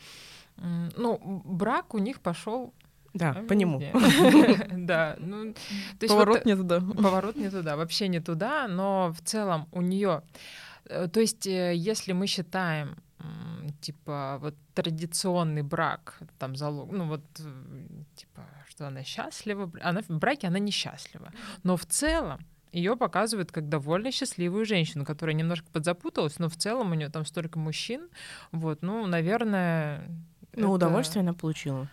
[0.57, 2.73] Ну, брак у них пошел
[3.13, 3.81] Да, по нему.
[4.71, 6.79] Да, ну, то есть Поворот вот, не туда.
[6.79, 10.23] поворот не туда, вообще не туда, но в целом у нее,
[10.85, 12.95] то есть э, если мы считаем
[13.81, 17.21] типа вот традиционный брак, там залог, ну вот
[18.15, 21.31] типа что она счастлива, она в браке она несчастлива,
[21.63, 22.39] но в целом
[22.71, 27.25] ее показывают как довольно счастливую женщину, которая немножко подзапуталась, но в целом у нее там
[27.25, 28.09] столько мужчин,
[28.51, 30.07] вот, ну, наверное.
[30.53, 30.69] Ну, это...
[30.69, 31.89] удовольствие она получила.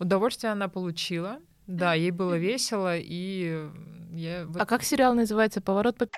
[0.00, 1.38] Удовольствие она получила.
[1.66, 3.68] Да, ей было весело, и
[4.12, 4.48] я...
[4.58, 5.60] А как сериал называется?
[5.60, 6.08] «Поворот по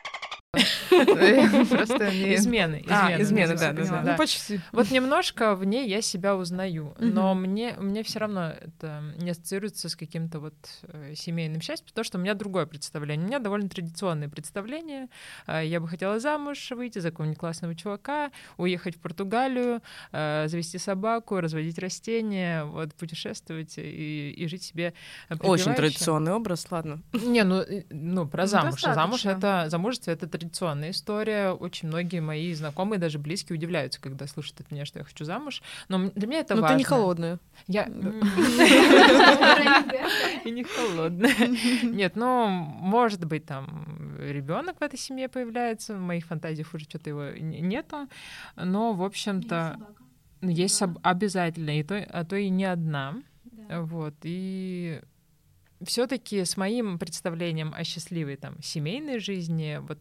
[2.37, 2.85] измены.
[2.89, 4.61] А, измены, да, да, Ну, почти.
[4.73, 9.89] Вот немножко в ней я себя узнаю, но мне, мне все равно это не ассоциируется
[9.89, 13.25] с каким-то вот э, семейным счастьем, потому что у меня другое представление.
[13.25, 15.09] У меня довольно традиционное представление.
[15.47, 19.81] А, я бы хотела замуж выйти за какого-нибудь классного чувака, уехать в Португалию,
[20.13, 24.93] э, завести собаку, разводить растения, вот путешествовать и, и жить себе
[25.41, 27.01] Очень традиционный образ, ладно.
[27.13, 28.83] Не, ну, ну про ну, замуж.
[28.83, 31.53] Замуж— это замужество— это традиционная история.
[31.53, 35.63] Очень многие мои знакомые, даже близкие, удивляются, когда слышат от меня, что я хочу замуж.
[35.89, 36.77] Но для меня это Но важно.
[36.77, 37.39] ты не холодная.
[37.69, 37.85] Я...
[40.45, 41.49] И не холодная.
[41.83, 45.95] Нет, ну, может быть, там ребенок в этой семье появляется.
[45.95, 48.09] В моих фантазиях уже что-то его нету.
[48.57, 49.79] Но, в общем-то,
[50.43, 53.15] есть обязательно, и то, а то и не одна.
[53.69, 54.15] Вот.
[54.25, 55.01] И
[55.85, 59.99] все-таки с моим представлением о счастливой там семейной жизни, вот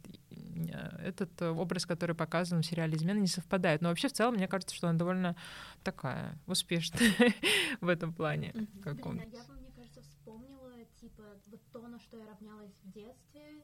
[0.69, 3.81] этот образ, который показан в сериале «Измена», не совпадает.
[3.81, 5.35] Но вообще в целом мне кажется, что она довольно
[5.83, 7.01] такая успешная
[7.81, 8.53] в этом плане.
[8.83, 13.63] Каком я бы, мне кажется, вспомнила типа вот то, на что я равнялась в детстве,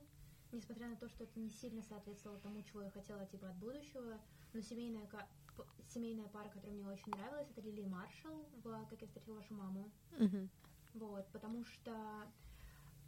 [0.51, 4.19] несмотря на то, что это не сильно соответствовало тому, чего я хотела типа от будущего,
[4.53, 5.07] но семейная
[5.87, 9.91] семейная пара, которая мне очень нравилась, это Лили Маршалл в «Как я встретила вашу маму».
[10.93, 11.93] Вот, потому что,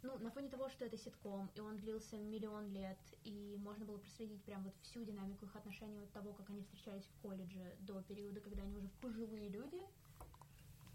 [0.02, 3.98] ну, на фоне того, что это ситком, и он длился миллион лет, и можно было
[3.98, 8.02] проследить прям вот всю динамику их отношений от того, как они встречались в колледже, до
[8.02, 9.80] периода, когда они уже пожилые люди,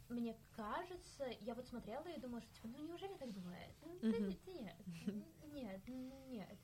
[0.09, 3.73] мне кажется, я вот смотрела и думала, что типа, ну неужели так бывает?
[3.81, 3.97] Ну,
[5.53, 5.87] нет, нет,
[6.27, 6.57] нет.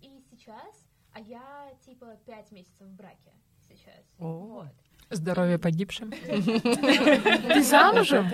[0.00, 3.32] И сейчас, а я типа пять месяцев в браке
[3.68, 4.04] сейчас.
[4.18, 4.74] Вот.
[5.12, 6.10] Здоровье погибшим.
[6.10, 8.28] Ты замужем?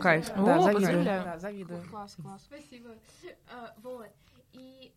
[0.00, 0.28] Кайф.
[0.36, 1.04] Да, завидую.
[1.38, 1.82] Завидую.
[1.90, 2.42] Класс, класс.
[2.44, 2.90] Спасибо.
[3.48, 4.08] А, вот.
[4.52, 4.92] И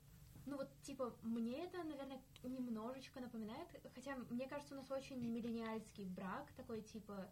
[0.45, 6.05] ну вот, типа, мне это, наверное, немножечко напоминает, хотя мне кажется, у нас очень миллениальский
[6.05, 7.27] брак, такой, типа,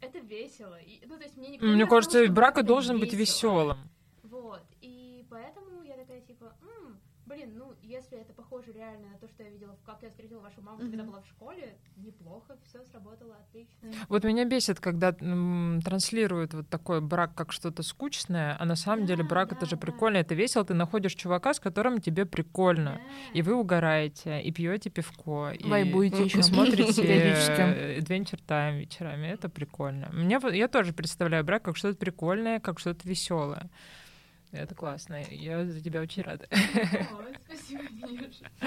[0.00, 0.80] это весело.
[0.80, 3.78] И, ну, то есть мне никто Мне кажется, брак должен быть веселым.
[4.22, 9.28] Вот, и поэтому я такая, типа, м-м, блин, ну, если это похоже реально на то,
[9.28, 10.90] что я видела, как я встретила вашу маму, mm-hmm.
[10.90, 13.88] когда была в школе, неплохо, все сработало, отлично.
[14.08, 19.06] Вот меня бесит, когда м, транслируют вот такой брак как что-то скучное, а на самом
[19.06, 19.82] да, деле брак да, это же да.
[19.82, 23.38] прикольно, это весело, ты находишь чувака, с которым тебе прикольно, да.
[23.38, 26.42] и вы угораете, и пьете пивко, и, Вайбуете еще.
[26.42, 30.08] смотрите Adventure Time вечерами, это прикольно.
[30.12, 33.70] Мне, я тоже представляю брак как что-то прикольное, как что-то веселое.
[34.52, 35.22] Это классно.
[35.30, 36.46] Я за тебя очень рада.
[37.46, 37.82] спасибо,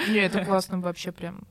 [0.08, 1.46] Не, это классно вообще прям.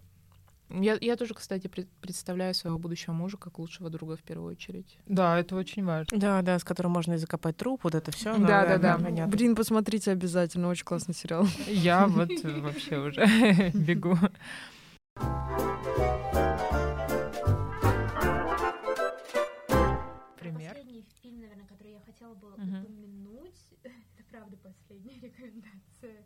[0.69, 1.69] Я, я тоже, кстати,
[2.01, 4.97] представляю своего будущего мужа как лучшего друга в первую очередь.
[5.05, 6.17] Да, это очень важно.
[6.17, 8.35] Да, да, с которым можно и закопать труп, вот это все.
[8.37, 8.97] Да, да, да.
[8.97, 9.27] да.
[9.27, 11.47] Блин, посмотрите обязательно, очень классный сериал.
[11.67, 14.17] Я вот вообще уже бегу.
[20.39, 20.73] Пример.
[20.73, 23.55] Последний фильм, наверное, который я хотела бы упомянуть,
[24.35, 26.25] правда последняя рекомендация.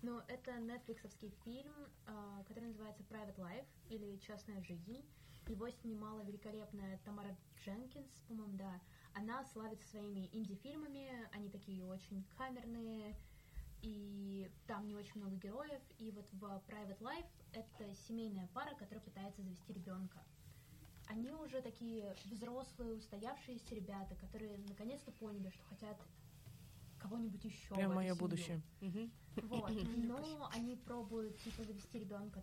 [0.00, 1.74] Но это нетфликсовский фильм,
[2.06, 5.04] а, который называется Private Life или Частная жизнь.
[5.46, 8.80] Его снимала великолепная Тамара Дженкинс, по-моему, да.
[9.12, 13.14] Она славится своими инди-фильмами, они такие очень камерные,
[13.82, 15.82] и там не очень много героев.
[15.98, 20.24] И вот в Private Life это семейная пара, которая пытается завести ребенка.
[21.08, 25.98] Они уже такие взрослые, устоявшиеся ребята, которые наконец-то поняли, что хотят
[27.00, 27.74] кого-нибудь еще.
[27.74, 28.62] Прям мое будущее.
[29.36, 29.70] Вот.
[29.96, 32.42] Но они пробуют типа завести ребенка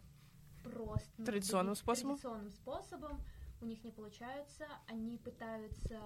[0.63, 2.17] просто ну, традиционным способом.
[2.17, 3.21] Традиционным способом.
[3.61, 4.65] У них не получается.
[4.87, 6.01] Они пытаются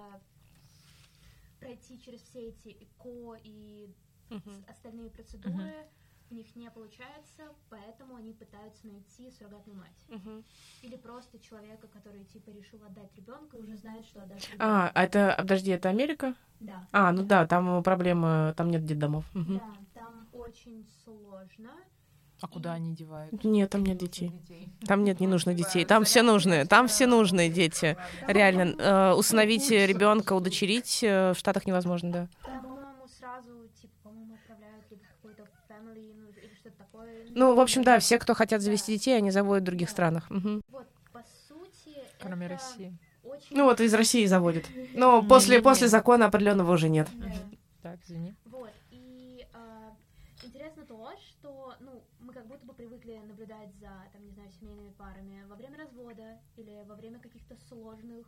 [1.60, 3.94] пройти через все эти ЭКО и
[4.68, 5.86] остальные процедуры
[6.32, 10.06] у них не получается, поэтому они пытаются найти суррогатную мать.
[10.08, 10.42] Угу.
[10.82, 14.92] Или просто человека, который типа решил отдать ребенка, уже знает, что отдаст ребенка.
[14.94, 16.34] А, это, подожди, это Америка?
[16.60, 16.88] Да.
[16.92, 19.24] А, ну да, там проблемы, там нет детдомов.
[19.34, 19.54] Угу.
[19.54, 21.70] Да, там очень сложно.
[22.40, 23.44] А куда они девают?
[23.44, 24.32] Нет, там нет детей.
[24.86, 25.84] Там нет не нужных детей.
[25.84, 26.64] Там все нужные.
[26.64, 27.96] Там все нужные дети.
[28.26, 32.28] Реально, э, усыновить ребенка, удочерить э, в Штатах невозможно, да.
[32.44, 36.81] Там, по-моему, сразу, типа, по-моему, отправляют либо какой-то family, ну, или что-то такое.
[37.30, 40.30] Ну, в общем, да, все, кто хотят завести детей, они заводят в других странах.
[40.30, 40.62] Угу.
[40.68, 42.92] Вот, по сути, Кроме это России.
[43.24, 43.56] очень...
[43.56, 44.66] Ну вот из России заводит.
[44.94, 45.62] Но после, Не-не-не.
[45.64, 47.08] после закона определенного уже нет.
[47.14, 47.32] Да.
[47.82, 48.34] Так, извини.
[48.44, 49.92] Вот, и а,
[50.44, 54.90] интересно то, что, ну, мы как будто бы привыкли наблюдать за, там, не знаю, семейными
[54.90, 58.26] парами во время развода или во время каких-то сложных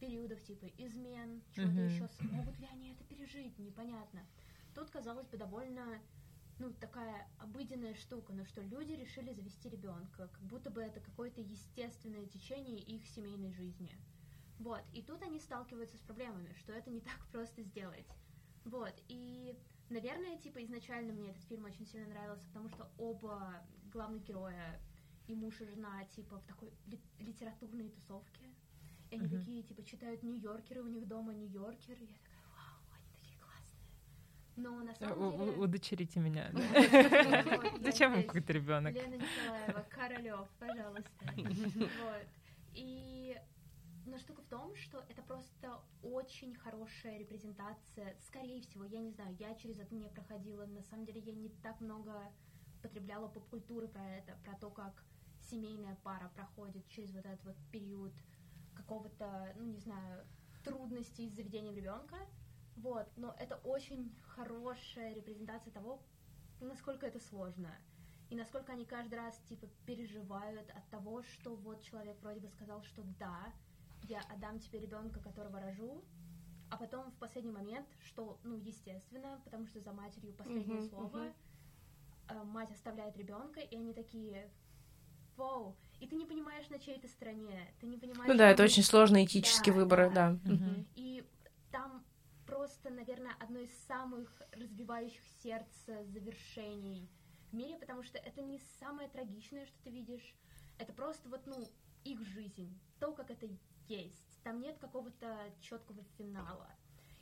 [0.00, 1.86] периодов, типа измен, чего-то Мгм.
[1.86, 4.20] еще, смогут ли они это пережить, непонятно.
[4.74, 5.84] Тут, казалось бы, довольно,
[6.62, 11.40] ну, такая обыденная штука, но что люди решили завести ребенка, как будто бы это какое-то
[11.40, 13.90] естественное течение их семейной жизни.
[14.60, 18.06] Вот, и тут они сталкиваются с проблемами, что это не так просто сделать.
[18.64, 19.58] Вот, и,
[19.88, 23.60] наверное, типа, изначально мне этот фильм очень сильно нравился, потому что оба
[23.92, 24.80] главных героя,
[25.26, 28.44] и муж, и жена, типа, в такой ли- литературной тусовке.
[29.10, 29.38] И они Мгм.
[29.38, 33.88] такие, типа, читают Нью-Йоркеры, у них дома Нью-Йоркер, и я такая, вау, они такие классные.
[34.56, 35.52] Но на Э, самом деле...
[35.52, 36.50] Удочерите меня.
[37.80, 38.94] Зачем вам какой-то ребенок?
[38.94, 41.10] Лена Николаева, Королёв, пожалуйста.
[41.36, 42.26] Вот.
[42.74, 43.36] И
[44.04, 48.16] но штука в том, что это просто очень хорошая репрезентация.
[48.26, 50.66] Скорее всего, я не знаю, я через это не проходила.
[50.66, 52.12] На самом деле, я не так много
[52.82, 55.04] потребляла поп-культуры про это, про то, как
[55.40, 58.12] семейная пара проходит через вот этот вот период
[58.74, 60.26] какого-то, ну не знаю,
[60.64, 62.16] трудностей с заведением ребенка.
[62.76, 66.02] Вот, но это очень хорошая репрезентация того,
[66.60, 67.70] насколько это сложно.
[68.30, 72.82] И насколько они каждый раз, типа, переживают от того, что вот человек вроде бы сказал,
[72.82, 73.52] что да,
[74.02, 76.02] я отдам тебе ребенка, которого рожу,
[76.70, 81.34] а потом в последний момент, что, ну, естественно, потому что за матерью последнее Мгм, слово,
[82.28, 84.50] э, мать оставляет ребенка, и они такие,
[85.36, 88.32] вау, и ты не понимаешь, на чьей ты стороне, ты не понимаешь...
[88.32, 90.14] Ну да, это очень сложные этические Да, выборы, да.
[90.14, 90.30] да.
[90.52, 90.86] Мгм.
[90.96, 91.24] И
[91.70, 92.04] там
[92.52, 97.08] просто, наверное, одно из самых разбивающих сердце завершений
[97.50, 100.36] в мире, потому что это не самое трагичное, что ты видишь.
[100.78, 101.66] Это просто вот, ну,
[102.04, 103.48] их жизнь, то, как это
[103.88, 104.42] есть.
[104.44, 106.68] Там нет какого-то четкого финала.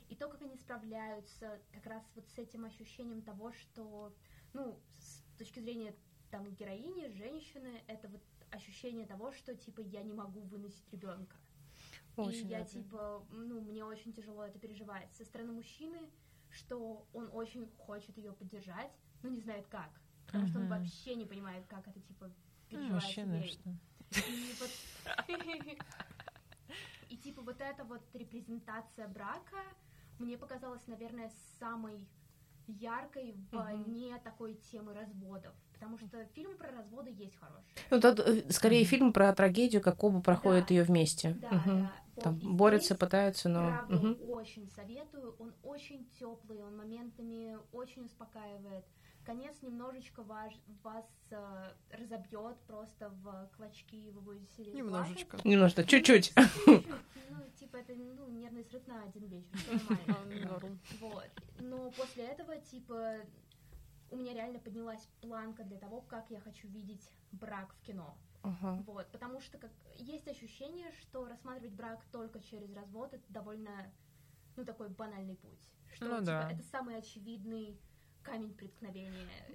[0.09, 4.13] И то, как они справляются как раз вот с этим ощущением того, что,
[4.53, 5.95] ну, с точки зрения
[6.29, 11.37] там героини, женщины, это вот ощущение того, что, типа, я не могу выносить ребенка.
[12.15, 12.65] Очень и я, да.
[12.65, 15.13] типа, ну, мне очень тяжело это переживать.
[15.13, 16.09] Со стороны мужчины,
[16.49, 18.91] что он очень хочет ее поддержать,
[19.23, 19.89] но не знает как.
[20.25, 22.33] Потому что он вообще не понимает, как это, типа, Ну,
[22.69, 23.69] переживается Мужчина, что?
[24.29, 24.69] И вот...
[27.09, 29.63] И типа вот эта вот репрезентация брака
[30.17, 32.07] мне показалась, наверное, самой
[32.67, 35.53] яркой вне такой темы разводов.
[35.81, 37.73] Потому что фильмы про разводы есть хорошие.
[37.89, 40.75] Ну, тут э, скорее фильм про трагедию, как оба проходят Да.
[40.75, 41.35] ее вместе.
[41.41, 41.89] Да, Мгм.
[42.15, 42.21] да.
[42.21, 43.67] Там и борются, здесь, пытаются, но.
[43.87, 44.17] Правда, Мгм.
[44.29, 45.35] очень советую.
[45.39, 48.85] Он очень теплый, он моментами очень успокаивает.
[49.25, 50.53] Конец немножечко ваш,
[50.83, 55.37] вас э, разобьет просто в клочки, и вы будете сидеть Немножечко.
[55.43, 56.33] Немножко, чуть-чуть.
[56.35, 56.63] плакать.
[56.65, 56.85] Чуть-чуть.
[57.31, 59.47] Ну, типа, это ну, нервный срыв на один вечер.
[59.89, 60.47] нормально.
[60.51, 60.79] Норм.
[60.99, 61.29] Вот.
[61.59, 63.15] Но после этого, типа,
[64.11, 68.17] у меня реально поднялась планка для того, как я хочу видеть брак в кино.
[68.43, 68.83] Ага.
[68.85, 73.91] Вот, потому что как, есть ощущение, что рассматривать брак только через развод это довольно,
[74.55, 75.69] ну, такой банальный путь.
[75.93, 76.51] Что, Ну типа, да.
[76.51, 77.79] это самый очевидный
[78.23, 79.11] камень преткновения.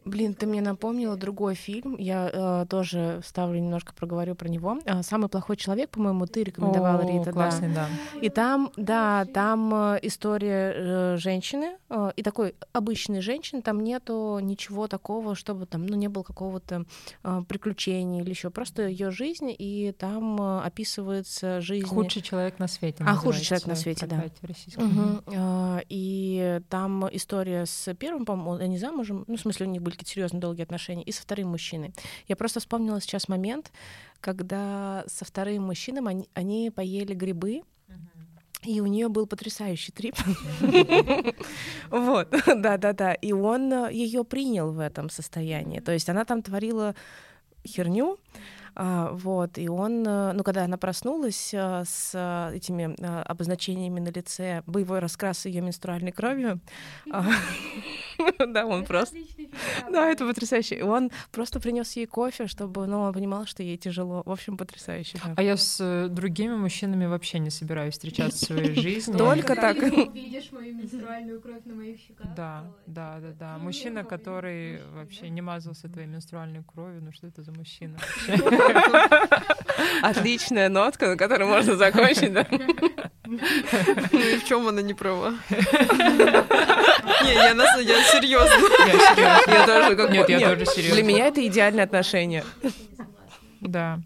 [0.07, 1.97] Блин, ты мне напомнила другой фильм.
[1.99, 4.79] Я э, тоже вставлю немножко, проговорю про него.
[4.87, 7.25] А, Самый плохой человек, по-моему, ты рекомендовала, О, Рита.
[7.25, 7.33] да.
[7.33, 7.89] классный, да.
[8.23, 13.63] И там, да, там э, история э, женщины э, и такой обычной женщины.
[13.63, 16.85] Там нету ничего такого, чтобы там, ну, не было какого-то
[17.25, 21.85] э, приключения или еще просто ее жизнь, и там э, описывается жизнь.
[21.89, 23.03] Худший человек на свете.
[23.05, 24.23] А, худший человек на свете, да.
[24.77, 25.23] Мгм.
[25.35, 29.95] А, И там история с первым, по-моему, они замужем, ну, в смысле, у них были
[29.95, 31.93] какие-то серьезные долгие отношения, и со вторым мужчиной.
[32.29, 33.73] Я просто вспомнила сейчас момент,
[34.21, 37.63] когда со вторым мужчиной они, они поели грибы,
[38.63, 40.17] и у нее был потрясающий трип.
[41.91, 43.15] Вот, да-да-да.
[43.15, 45.81] И он ее принял в этом состоянии.
[45.81, 46.95] То есть она там творила
[47.65, 48.19] херню,
[48.77, 52.95] вот, и он, э, ну, когда она проснулась э, с э, этими
[53.27, 56.61] обозначениями на лице, боевой раскрас ее менструальной кровью,
[57.11, 57.25] а,
[58.47, 59.17] да, он просто...
[59.91, 60.77] Да, это потрясающе.
[60.77, 64.23] И он просто принес ей кофе, чтобы, ну, он понимал, что ей тяжело.
[64.27, 65.19] В общем, потрясающе.
[65.37, 69.17] А я с другими мужчинами вообще не собираюсь встречаться в своей жизни.
[69.17, 69.79] Только так.
[69.79, 72.27] ты увидишь мою менструальную кровь на моих щеках.
[72.37, 73.59] Да, да, да, да.
[73.59, 77.99] Мужчина, который вообще не мазался твоей менструальной кровью, ну что это за мужчина?
[80.03, 82.47] Отличная нотка, на которой можно закончить, да?
[83.27, 85.35] Ну и в чем она не права?
[85.51, 88.55] Не, я на я серьезно.
[89.47, 90.95] Я тоже как Нет, я тоже серьезно.
[90.95, 92.45] Для меня это не согласна.
[93.61, 94.01] Да.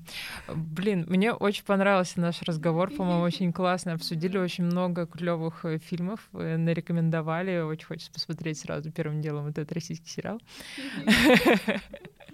[0.48, 3.92] Блин, мне очень понравился наш разговор, по-моему, очень классно.
[3.92, 7.60] Обсудили очень много клевых э, фильмов, э, нарекомендовали.
[7.60, 10.40] Очень хочется посмотреть сразу первым делом этот российский сериал.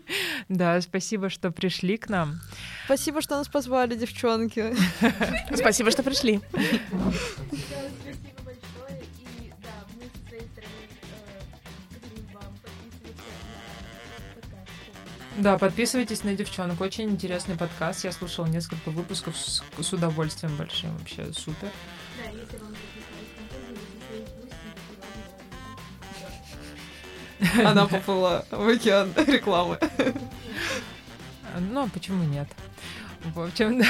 [0.49, 2.41] Да, спасибо, что пришли к нам.
[2.85, 4.75] Спасибо, что нас позвали, девчонки.
[5.55, 6.41] Спасибо, что пришли.
[15.39, 16.81] Да, подписывайтесь на девчонок.
[16.81, 18.05] Очень интересный подкаст.
[18.05, 20.97] Я слушала несколько выпусков с, с удовольствием большим.
[20.97, 21.71] Вообще супер.
[27.65, 29.79] Она поплыла в океан рекламы.
[31.59, 32.49] Ну, а почему нет?
[33.35, 33.87] В общем, да,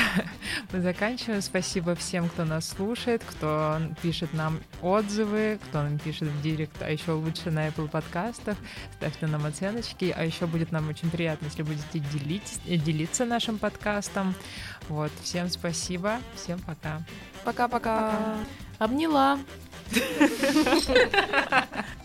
[0.73, 1.43] мы заканчиваем.
[1.43, 6.91] Спасибо всем, кто нас слушает, кто пишет нам отзывы, кто нам пишет в директ, а
[6.91, 8.57] еще лучше на Apple подкастах.
[8.97, 10.15] Ставьте нам оценочки.
[10.17, 14.35] А еще будет нам очень приятно, если будете делить, делиться нашим подкастом.
[14.89, 16.19] Вот, всем спасибо.
[16.35, 17.03] Всем пока.
[17.45, 18.37] Пока-пока.
[18.79, 19.39] Обняла.